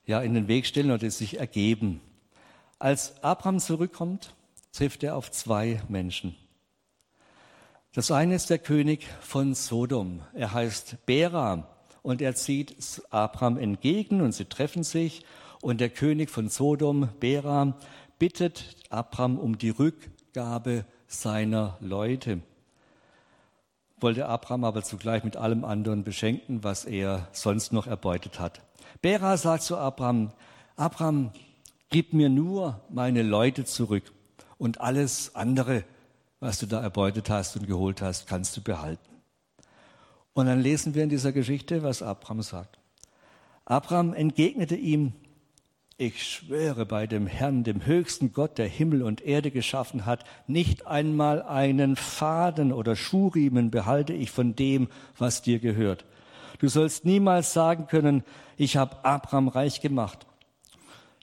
[0.06, 2.00] ja in den Weg stellen oder sich ergeben?
[2.78, 4.34] Als Abraham zurückkommt,
[4.72, 6.34] trifft er auf zwei Menschen.
[7.92, 10.20] Das eine ist der König von Sodom.
[10.34, 11.68] Er heißt Bera
[12.02, 15.24] und er zieht Abraham entgegen und sie treffen sich
[15.60, 17.78] und der König von Sodom, Bera,
[18.18, 22.40] bittet Abraham um die Rückgabe seiner Leute
[24.02, 28.60] wollte Abraham aber zugleich mit allem anderen beschenken, was er sonst noch erbeutet hat.
[29.02, 30.30] Bera sagt zu Abraham,
[30.76, 31.32] Abraham,
[31.90, 34.04] gib mir nur meine Leute zurück
[34.58, 35.82] und alles andere,
[36.38, 39.10] was du da erbeutet hast und geholt hast, kannst du behalten.
[40.34, 42.78] Und dann lesen wir in dieser Geschichte, was Abraham sagt.
[43.64, 45.14] Abraham entgegnete ihm,
[45.96, 50.86] Ich schwöre bei dem Herrn, dem höchsten Gott, der Himmel und Erde geschaffen hat, nicht
[50.86, 54.88] einmal einen Faden oder Schuhriemen behalte ich von dem,
[55.18, 56.04] was dir gehört.
[56.62, 58.22] Du sollst niemals sagen können,
[58.56, 60.28] ich habe Abraham reich gemacht.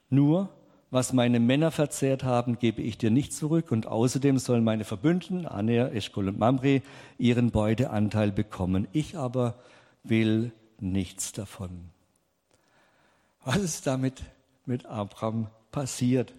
[0.10, 0.50] Nur,
[0.92, 3.72] was meine Männer verzehrt haben, gebe ich dir nicht zurück.
[3.72, 6.82] Und außerdem sollen meine Verbündeten, Aner, Eschkol und Mamre,
[7.18, 8.90] ihren Beuteanteil bekommen.
[8.92, 9.56] Ich aber
[10.04, 11.90] will nichts davon.
[13.46, 14.24] Was ist damit
[14.66, 16.34] mit Abraham passiert?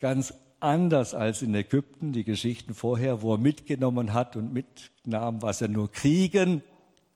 [0.00, 5.60] Ganz anders als in Ägypten, die Geschichten vorher, wo er mitgenommen hat und mitnahm, was
[5.60, 6.62] er nur kriegen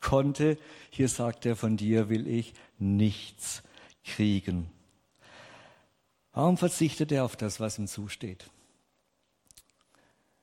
[0.06, 0.56] konnte.
[0.90, 3.64] Hier sagt er, von dir will ich nichts
[4.04, 4.70] kriegen.
[6.32, 8.48] Warum verzichtet er auf das, was ihm zusteht?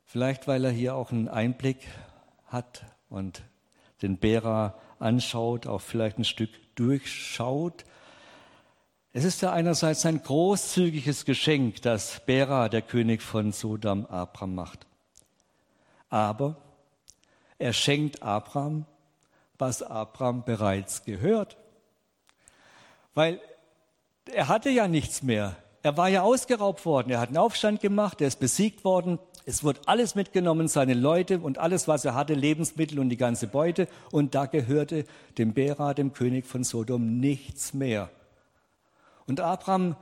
[0.03, 1.77] Vielleicht, weil er hier auch einen Einblick
[2.47, 3.41] hat und
[4.01, 7.85] den Bera anschaut, auch vielleicht ein Stück durchschaut.
[9.13, 14.85] Es ist ja einerseits ein großzügiges Geschenk, das Bera, der König von Sodom, Abraham macht.
[16.09, 16.57] Aber
[17.59, 18.85] er schenkt Abraham,
[19.57, 21.57] was Abraham bereits gehört.
[23.13, 23.39] Weil
[24.31, 25.55] er hatte ja nichts mehr.
[25.81, 27.11] Er war ja ausgeraubt worden.
[27.11, 28.21] Er hat einen Aufstand gemacht.
[28.21, 29.19] Er ist besiegt worden.
[29.45, 33.47] Es wurde alles mitgenommen, seine Leute und alles, was er hatte, Lebensmittel und die ganze
[33.47, 33.89] Beute.
[34.11, 35.05] Und da gehörte
[35.37, 38.09] dem Bera, dem König von Sodom, nichts mehr.
[39.27, 39.97] Und Abraham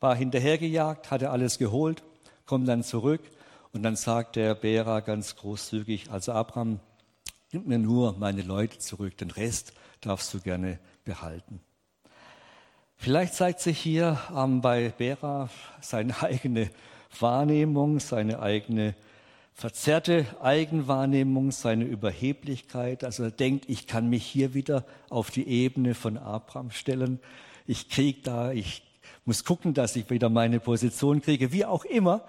[0.00, 2.02] war hinterhergejagt, hatte alles geholt,
[2.44, 3.20] kommt dann zurück
[3.72, 6.80] und dann sagt der Bera ganz großzügig, also Abraham,
[7.50, 11.60] gib mir nur meine Leute zurück, den Rest darfst du gerne behalten.
[12.96, 15.48] Vielleicht zeigt sich hier ähm, bei Bera
[15.80, 16.70] seine eigene
[17.18, 18.94] Wahrnehmung, seine eigene
[19.54, 23.04] verzerrte Eigenwahrnehmung, seine Überheblichkeit.
[23.04, 27.20] Also er denkt, ich kann mich hier wieder auf die Ebene von Abraham stellen.
[27.66, 28.82] Ich kriege da, ich
[29.24, 32.24] muss gucken, dass ich wieder meine Position kriege, wie auch immer.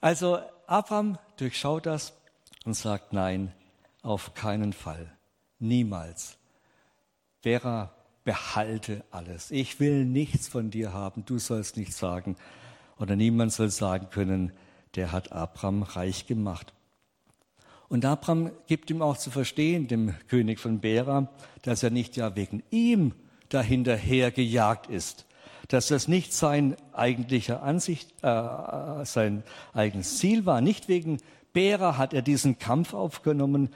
[0.00, 2.14] Also Abraham durchschaut das
[2.64, 3.52] und sagt, nein,
[4.04, 5.10] auf keinen Fall,
[5.58, 6.36] niemals.
[7.42, 9.50] Bera behalte alles.
[9.50, 12.36] Ich will nichts von dir haben, du sollst nichts sagen.
[12.98, 14.52] Oder niemand soll sagen können,
[14.94, 16.72] der hat Abraham reich gemacht.
[17.88, 21.28] Und Abraham gibt ihm auch zu verstehen, dem König von Bera,
[21.62, 23.12] dass er nicht ja wegen ihm
[23.48, 25.26] dahinterher gejagt ist,
[25.68, 30.60] dass das nicht sein eigentlicher Ansicht, äh, sein eigenes Ziel war.
[30.60, 31.18] Nicht wegen
[31.52, 33.70] Bera hat er diesen Kampf aufgenommen,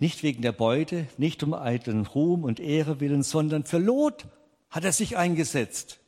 [0.00, 4.26] nicht wegen der Beute, nicht um eitlen Ruhm und Ehre willen, sondern für Lot
[4.70, 6.00] hat er sich eingesetzt.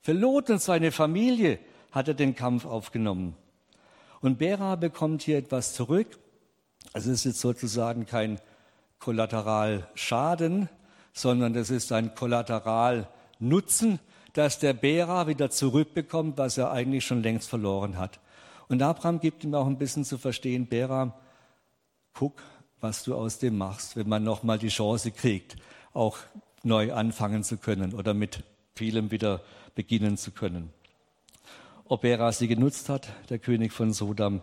[0.00, 1.60] Für Lot und seine Familie
[1.92, 3.36] hat er den Kampf aufgenommen.
[4.20, 6.18] Und Bera bekommt hier etwas zurück.
[6.92, 8.40] Also es ist jetzt sozusagen kein
[8.98, 10.68] Kollateralschaden,
[11.12, 14.00] sondern das ist ein Kollateralnutzen,
[14.32, 18.18] dass der Bera wieder zurückbekommt, was er eigentlich schon längst verloren hat.
[18.68, 21.14] Und Abraham gibt ihm auch ein bisschen zu verstehen, Bera,
[22.14, 22.42] guck,
[22.82, 25.56] was du aus dem machst, wenn man nochmal die Chance kriegt,
[25.94, 26.18] auch
[26.64, 28.42] neu anfangen zu können oder mit
[28.74, 29.40] vielem wieder
[29.74, 30.70] beginnen zu können.
[31.84, 34.42] Ob er sie genutzt hat, der König von Sodom,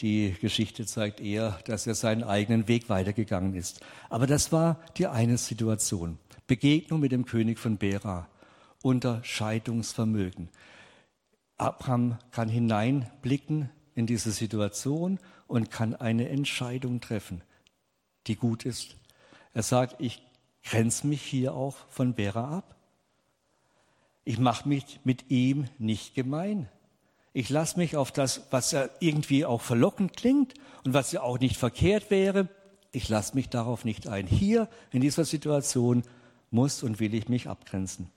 [0.00, 3.80] die Geschichte zeigt eher, dass er seinen eigenen Weg weitergegangen ist.
[4.10, 6.18] Aber das war die eine Situation.
[6.46, 8.28] Begegnung mit dem König von Bera.
[8.82, 10.50] Unterscheidungsvermögen.
[11.56, 17.42] Abraham kann hineinblicken in diese Situation und kann eine Entscheidung treffen
[18.28, 18.96] die gut ist.
[19.54, 20.22] Er sagt, ich
[20.62, 22.76] grenze mich hier auch von Vera ab.
[24.24, 26.68] Ich mache mich mit ihm nicht gemein.
[27.32, 31.38] Ich lasse mich auf das, was ja irgendwie auch verlockend klingt und was ja auch
[31.38, 32.48] nicht verkehrt wäre,
[32.92, 34.26] ich lasse mich darauf nicht ein.
[34.26, 36.02] Hier in dieser Situation
[36.50, 38.10] muss und will ich mich abgrenzen.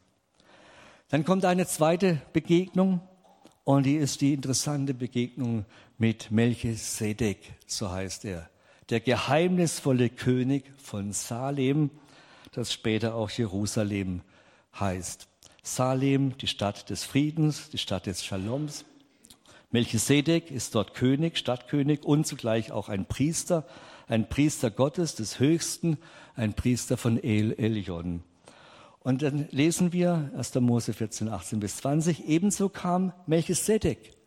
[1.10, 3.02] Dann kommt eine zweite Begegnung
[3.63, 5.65] und die ist die interessante Begegnung
[5.97, 8.50] mit Melchisedek, so heißt er
[8.91, 11.89] der geheimnisvolle König von Salem,
[12.51, 14.21] das später auch Jerusalem
[14.77, 15.30] heißt.
[15.63, 18.84] Salem, die Stadt des Friedens, die Stadt des Shaloms.
[19.71, 23.65] Melchisedek ist dort König, Stadtkönig und zugleich auch ein Priester,
[24.10, 25.97] ein Priester Gottes des Höchsten,
[26.36, 28.23] ein Priester von El Elion.
[29.00, 30.56] Und dann lesen wir 1.
[30.56, 34.17] Mose 14, 18 bis 20, ebenso kam Melchisedek,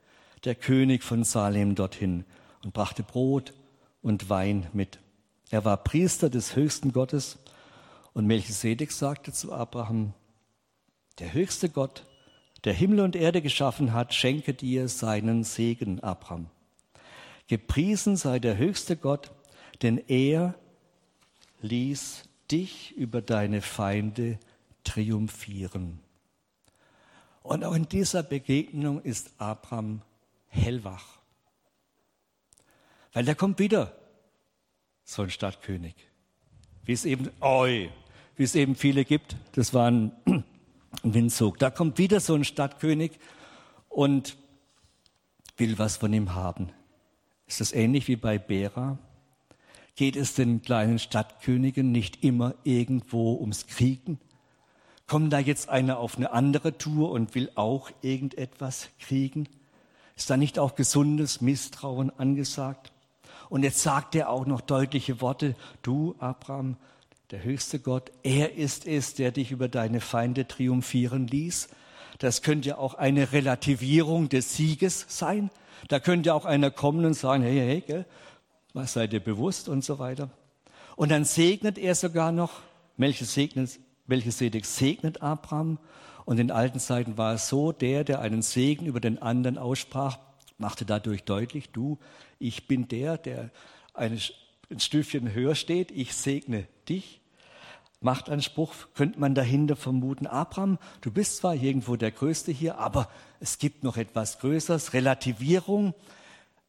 [0.45, 2.25] der König von Salem, dorthin
[2.65, 3.53] und brachte Brot
[4.05, 5.01] und Wein mit.
[5.51, 7.39] Er war Priester des höchsten Gottes
[8.13, 10.13] und Melchisedek sagte zu Abraham,
[11.19, 12.05] der höchste Gott,
[12.65, 16.47] der Himmel und Erde geschaffen hat, schenke dir seinen Segen, Abraham.
[17.49, 19.31] Gepriesen sei der höchste Gott,
[19.83, 20.55] denn er
[21.61, 24.39] ließ dich über deine Feinde
[24.85, 26.01] triumphieren.
[27.43, 30.03] Und auch in dieser Begegnung ist Abraham
[30.49, 31.24] hellwach.
[33.15, 33.97] Weil da kommt wieder
[35.05, 35.95] so ein Stadtkönig.
[36.85, 37.89] Wie es eben, oi,
[38.37, 39.37] wie es eben viele gibt.
[39.53, 40.45] Das war ein, ein
[41.15, 41.59] Windzug.
[41.59, 43.13] Da kommt wieder so ein Stadtkönig
[43.89, 44.37] und
[45.57, 46.71] will was von ihm haben.
[47.47, 48.99] Ist das ähnlich wie bei Bera?
[49.95, 54.19] Geht es den kleinen Stadtkönigen nicht immer irgendwo ums Kriegen?
[55.07, 59.49] Kommt da jetzt einer auf eine andere Tour und will auch irgendetwas kriegen?
[60.17, 62.94] Ist da nicht auch gesundes Misstrauen angesagt?
[63.55, 65.55] Und jetzt sagt er auch noch deutliche Worte.
[65.81, 66.77] Du, Abraham,
[67.31, 71.69] der höchste Gott, er ist es, der dich über deine Feinde triumphieren ließ.
[72.19, 75.51] Das könnte ja auch eine Relativierung des Sieges sein.
[75.87, 78.07] Da könnte auch einer kommen und sagen, hey, hey, gell,
[78.73, 80.31] was seid ihr bewusst und so weiter.
[80.97, 82.55] Und dann segnet er sogar noch,
[82.97, 83.79] Melchisedek
[84.09, 85.79] segnet, segnet Abraham.
[86.25, 90.19] Und in alten Zeiten war es so, der, der einen Segen über den anderen aussprach,
[90.59, 91.99] machte dadurch deutlich, du,
[92.39, 93.51] ich bin der, der
[93.93, 94.21] ein
[94.79, 97.21] Stüffchen höher steht, ich segne dich.
[98.01, 100.27] Machtanspruch könnte man dahinter vermuten.
[100.27, 103.09] Abraham, du bist zwar irgendwo der Größte hier, aber
[103.41, 105.95] es gibt noch etwas Größeres, Relativierung.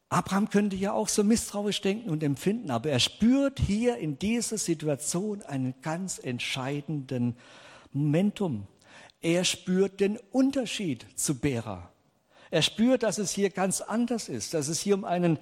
[0.07, 4.57] Abraham könnte ja auch so misstrauisch denken und empfinden, aber er spürt hier in dieser
[4.57, 7.35] Situation einen ganz entscheidenden
[7.91, 8.67] Momentum.
[9.21, 11.91] Er spürt den Unterschied zu Bera.
[12.51, 15.39] Er spürt, dass es hier ganz anders ist, dass es hier um einen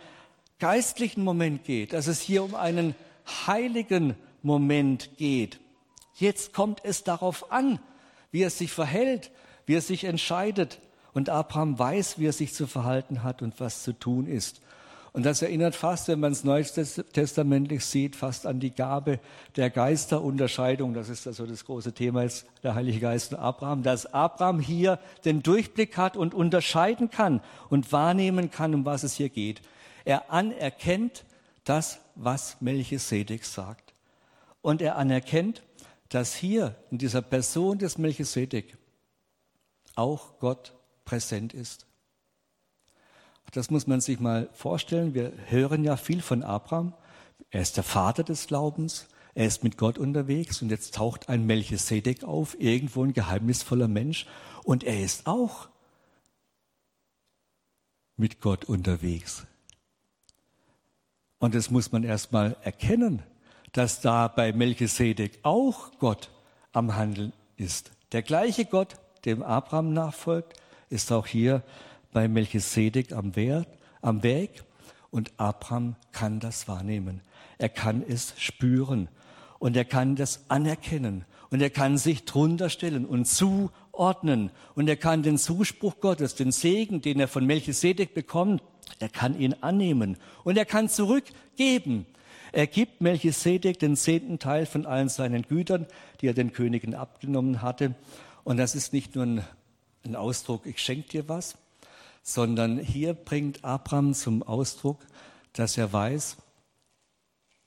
[0.60, 2.96] geistlichen Moment geht, dass es hier um einen
[3.48, 5.60] heiligen Moment geht.
[6.16, 7.80] Jetzt kommt es darauf an,
[8.32, 9.32] wie er sich verhält,
[9.66, 10.80] wie er sich entscheidet.
[11.14, 14.62] Und Abraham weiß, wie er sich zu verhalten hat und was zu tun ist.
[15.14, 19.20] Und das erinnert fast, wenn man es neutestamentlich sieht, fast an die Gabe
[19.56, 20.96] der Geisterunterscheidung.
[20.96, 24.98] Das ist also das große Thema jetzt, der Heilige Geist und Abraham, dass Abraham hier
[25.24, 29.62] den Durchblick hat und unterscheiden kann und wahrnehmen kann, um was es hier geht.
[30.04, 31.26] Er anerkennt
[31.64, 33.94] das, was Melchisedek sagt.
[34.64, 35.62] Und er anerkennt,
[36.10, 38.78] dass hier in dieser Person des Melchisedek
[39.96, 40.74] auch Gott
[41.06, 41.86] präsent ist.
[43.54, 45.14] Das muss man sich mal vorstellen.
[45.14, 46.94] Wir hören ja viel von Abraham.
[47.52, 49.08] Er ist der Vater des Glaubens.
[49.36, 54.26] Er ist mit Gott unterwegs und jetzt taucht ein Melchisedek auf, irgendwo ein geheimnisvoller Mensch.
[54.64, 55.70] Und er ist auch
[58.18, 59.46] mit Gott unterwegs.
[61.38, 63.22] Und das muss man erstmal erkennen,
[63.72, 66.32] dass da bei Melchisedek auch Gott
[66.72, 67.92] am Handeln ist.
[68.14, 68.96] Der gleiche Gott,
[69.26, 71.64] dem Abraham nachfolgt, ist auch hier
[72.14, 73.68] bei Melchisedek am, Wert,
[74.02, 74.64] am Weg
[75.12, 77.22] und Abraham kann das wahrnehmen.
[77.58, 79.10] Er kann es spüren
[79.60, 84.96] und er kann das anerkennen und er kann sich drunter stellen und zuordnen und er
[84.96, 88.64] kann den Zuspruch Gottes, den Segen, den er von Melchisedek bekommt,
[89.00, 92.06] er kann ihn annehmen und er kann zurückgeben.
[92.52, 95.88] Er gibt Melchisedek den zehnten Teil von allen seinen Gütern,
[96.22, 97.96] die er den Königen abgenommen hatte.
[98.44, 99.44] Und das ist nicht nur ein,
[100.06, 101.56] ein Ausdruck, ich schenke dir was,
[102.24, 105.06] sondern hier bringt Abraham zum Ausdruck,
[105.52, 106.38] dass er weiß,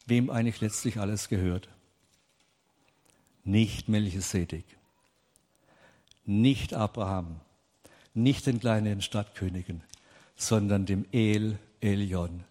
[0.06, 1.68] wem eigentlich letztlich alles gehört.
[3.44, 4.64] Nicht Melchisedek,
[6.24, 7.40] nicht Abraham,
[8.14, 9.82] nicht den kleinen Stadtkönigen,
[10.34, 12.44] sondern dem El Elion.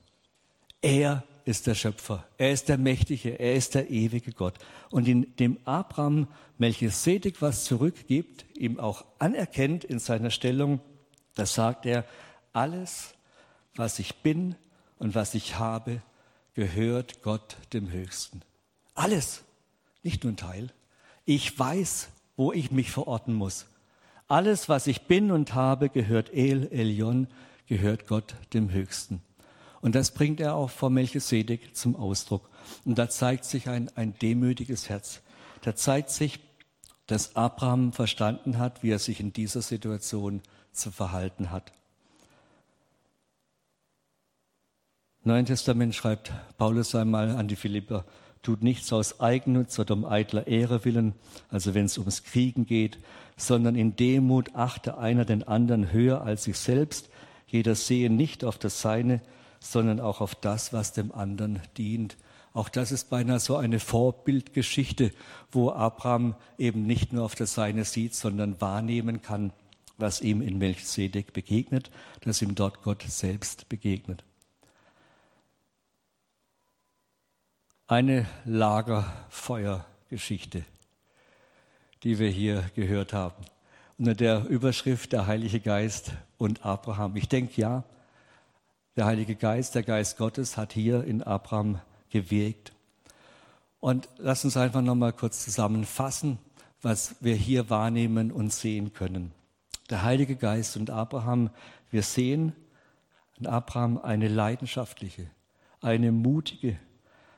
[0.82, 4.56] Er ist der Schöpfer, er ist der Mächtige, er ist der ewige Gott.
[4.90, 6.28] Und in dem Abraham
[6.58, 10.80] Melchisedek was zurückgibt, ihm auch anerkennt in seiner Stellung
[11.36, 12.06] da sagt er,
[12.54, 13.14] alles,
[13.76, 14.56] was ich bin
[14.98, 16.02] und was ich habe,
[16.54, 18.42] gehört Gott dem Höchsten.
[18.94, 19.44] Alles,
[20.04, 20.72] nicht nur ein Teil.
[21.26, 23.66] Ich weiß, wo ich mich verorten muss.
[24.28, 27.28] Alles, was ich bin und habe, gehört El Elion,
[27.68, 29.22] gehört Gott dem Höchsten.
[29.82, 32.50] Und das bringt er auch vor Melchisedek zum Ausdruck.
[32.86, 35.22] Und da zeigt sich ein, ein demütiges Herz.
[35.62, 36.40] Da zeigt sich,
[37.06, 40.42] dass Abraham verstanden hat, wie er sich in dieser Situation
[40.76, 41.72] zu verhalten hat.
[45.24, 48.06] Neuen Testament schreibt Paulus einmal an die Philipper,
[48.44, 51.16] tut nichts aus Eigennutz oder um eitler Ehre willen,
[51.50, 53.00] also wenn es ums Kriegen geht,
[53.36, 57.10] sondern in Demut achte einer den anderen höher als sich selbst.
[57.48, 59.20] Jeder sehe nicht auf das Seine,
[59.60, 62.18] sondern auch auf das, was dem anderen dient.
[62.54, 65.12] Auch das ist beinahe so eine Vorbildgeschichte,
[65.52, 69.52] wo Abraham eben nicht nur auf das Seine sieht, sondern wahrnehmen kann,
[69.98, 71.92] was ihm in Melchizedek begegnet,
[72.22, 74.24] dass ihm dort Gott selbst begegnet.
[77.88, 80.66] Eine Lagerfeuergeschichte,
[82.04, 83.46] die wir hier gehört haben.
[83.98, 87.16] unter der Überschrift der Heilige Geist und Abraham.
[87.16, 87.84] Ich denke ja,
[88.96, 91.80] der Heilige Geist, der Geist Gottes hat hier in Abraham
[92.10, 92.74] gewirkt.
[93.80, 96.40] Und lass uns einfach nochmal kurz zusammenfassen,
[96.82, 99.32] was wir hier wahrnehmen und sehen können.
[99.90, 101.52] Der Heilige Geist und Abraham,
[101.92, 102.54] wir sehen
[103.38, 105.30] in Abraham eine leidenschaftliche,
[105.82, 106.80] eine mutige,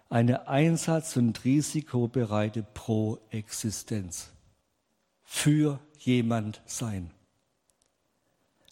[0.10, 4.32] eine einsatz- und risikobereite Proexistenz
[5.24, 7.12] für jemand sein.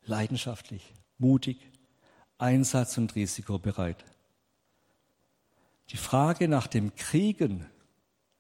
[0.06, 1.58] Leidenschaftlich, mutig,
[2.38, 4.06] einsatz- und risikobereit.
[5.90, 7.66] Die Frage nach dem Kriegen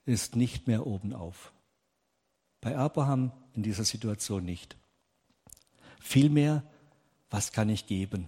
[0.05, 1.51] ist nicht mehr oben auf.
[2.61, 4.77] Bei Abraham in dieser Situation nicht.
[6.07, 6.61] Vielmehr,
[7.31, 8.27] was kann ich geben?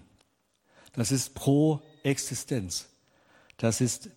[0.94, 2.90] Das ist pro Existenz.
[3.58, 4.10] Das ist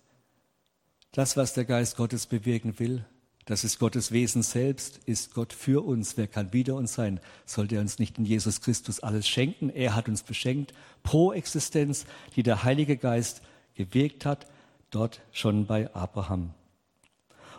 [1.11, 3.05] das, was der Geist Gottes bewirken will.
[3.45, 6.17] Das ist Gottes Wesen selbst, ist Gott für uns.
[6.17, 7.19] Wer kann wider uns sein?
[7.45, 9.69] Sollte er uns nicht in Jesus Christus alles schenken?
[9.69, 10.73] Er hat uns beschenkt.
[11.03, 13.43] Pro Existenz, die der Heilige Geist
[13.75, 14.47] gewirkt hat,
[14.89, 16.55] dort schon bei Abraham.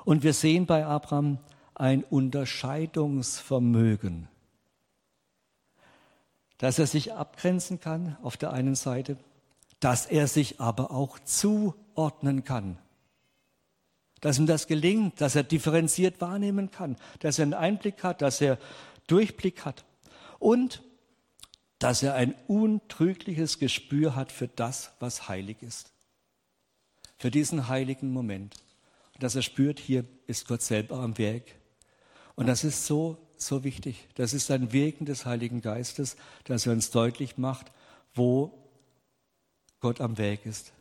[0.05, 1.38] Und wir sehen bei Abraham
[1.74, 4.26] ein Unterscheidungsvermögen,
[6.63, 9.17] dass er sich abgrenzen kann auf der einen Seite,
[9.81, 12.79] dass er sich aber auch zuordnen kann
[14.21, 18.41] dass ihm das gelingt, dass er differenziert wahrnehmen kann, dass er einen Einblick hat, dass
[18.41, 18.57] er
[19.09, 19.85] Durchblick hat
[20.39, 20.81] und
[21.81, 25.93] dass er ein untrügliches Gespür hat für das, was heilig ist,
[27.19, 28.55] für diesen heiligen Moment.
[29.15, 31.57] Und dass er spürt, hier ist Gott selber am Werk.
[32.37, 34.09] Und das ist so, so wichtig.
[34.14, 37.72] Das ist ein Wirken des Heiligen Geistes, dass er uns deutlich macht,
[38.14, 38.53] wo
[39.80, 40.72] Gott am Werk ist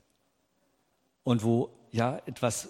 [1.24, 2.70] und wo ja etwas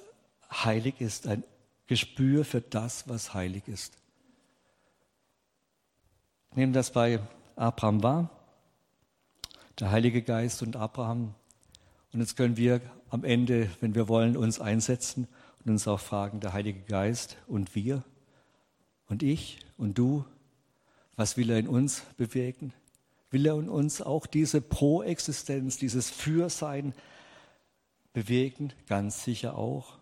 [0.51, 1.43] heilig ist, ein
[1.87, 3.97] Gespür für das, was heilig ist.
[6.53, 7.19] Nehmen das bei
[7.55, 8.29] Abraham wahr,
[9.79, 11.33] der Heilige Geist und Abraham.
[12.13, 15.27] Und jetzt können wir am Ende, wenn wir wollen, uns einsetzen
[15.63, 18.03] und uns auch fragen, der Heilige Geist und wir
[19.11, 20.23] und ich und du,
[21.17, 22.73] was will er in uns bewegen?
[23.29, 26.93] Will er in uns auch diese Proexistenz, dieses Fürsein
[28.13, 28.71] bewegen?
[28.87, 29.97] Ganz sicher auch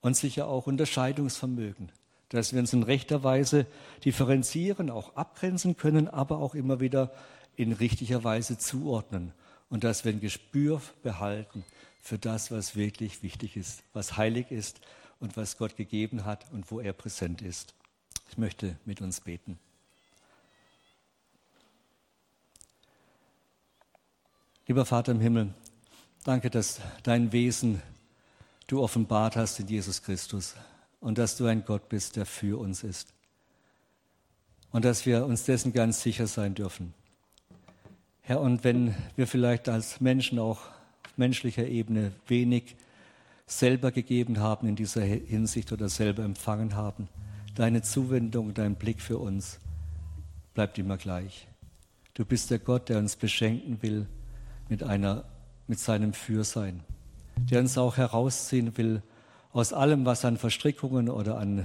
[0.00, 1.92] und sicher auch Unterscheidungsvermögen,
[2.28, 3.64] dass wir uns in rechter Weise
[4.04, 7.12] differenzieren, auch abgrenzen können, aber auch immer wieder
[7.54, 9.32] in richtiger Weise zuordnen
[9.70, 11.64] und dass wir ein Gespür behalten
[12.02, 14.80] für das, was wirklich wichtig ist, was heilig ist
[15.20, 17.76] und was Gott gegeben hat und wo er präsent ist.
[18.28, 19.58] Ich möchte mit uns beten.
[24.66, 25.54] Lieber Vater im Himmel,
[26.24, 27.80] danke, dass dein Wesen
[28.66, 30.56] du offenbart hast in Jesus Christus
[31.00, 33.12] und dass du ein Gott bist, der für uns ist.
[34.72, 36.94] Und dass wir uns dessen ganz sicher sein dürfen.
[38.22, 42.74] Herr, und wenn wir vielleicht als Menschen auch auf menschlicher Ebene wenig
[43.46, 47.08] selber gegeben haben in dieser Hinsicht oder selber empfangen haben,
[47.56, 49.58] deine Zuwendung, dein Blick für uns
[50.54, 51.48] bleibt immer gleich.
[52.14, 54.06] Du bist der Gott, der uns beschenken will
[54.68, 55.24] mit, einer,
[55.66, 56.84] mit seinem Fürsein
[57.36, 59.02] der uns auch herausziehen will
[59.52, 61.64] aus allem, was an Verstrickungen oder an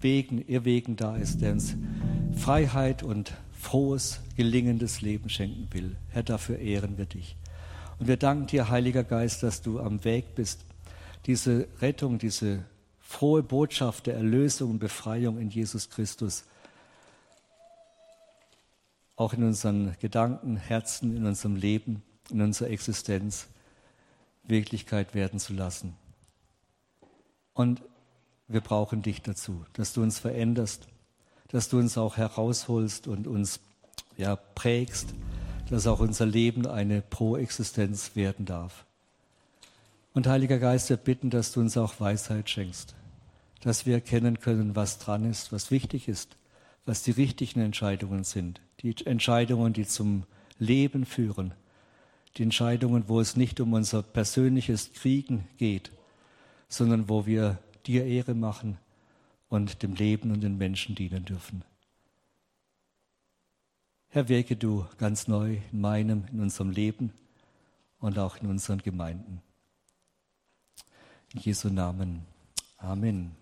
[0.00, 1.76] Wegen, Irrwegen da ist, der uns
[2.34, 5.96] Freiheit und frohes, gelingendes Leben schenken will.
[6.08, 7.36] Herr, dafür ehren wir dich.
[7.98, 10.64] Und wir danken dir, Heiliger Geist, dass du am Weg bist,
[11.26, 12.64] diese Rettung, diese
[13.12, 16.44] frohe Botschaft der Erlösung und Befreiung in Jesus Christus
[19.16, 23.46] auch in unseren Gedanken, Herzen, in unserem Leben, in unserer Existenz
[24.44, 25.94] Wirklichkeit werden zu lassen.
[27.54, 27.82] Und
[28.48, 30.88] wir brauchen dich dazu, dass du uns veränderst,
[31.48, 33.60] dass du uns auch herausholst und uns
[34.16, 35.14] ja, prägst,
[35.70, 38.84] dass auch unser Leben eine Proexistenz werden darf.
[40.14, 42.94] Und Heiliger Geist, wir bitten, dass du uns auch Weisheit schenkst,
[43.62, 46.36] dass wir erkennen können, was dran ist, was wichtig ist,
[46.84, 50.24] was die richtigen Entscheidungen sind, die Entscheidungen, die zum
[50.58, 51.54] Leben führen,
[52.36, 55.92] die Entscheidungen, wo es nicht um unser persönliches Kriegen geht,
[56.68, 58.78] sondern wo wir dir Ehre machen
[59.48, 61.64] und dem Leben und den Menschen dienen dürfen.
[64.08, 67.12] Herr, wirke du ganz neu in meinem, in unserem Leben
[68.00, 69.40] und auch in unseren Gemeinden.
[71.32, 72.26] In Jesu Namen.
[72.76, 73.41] Amen.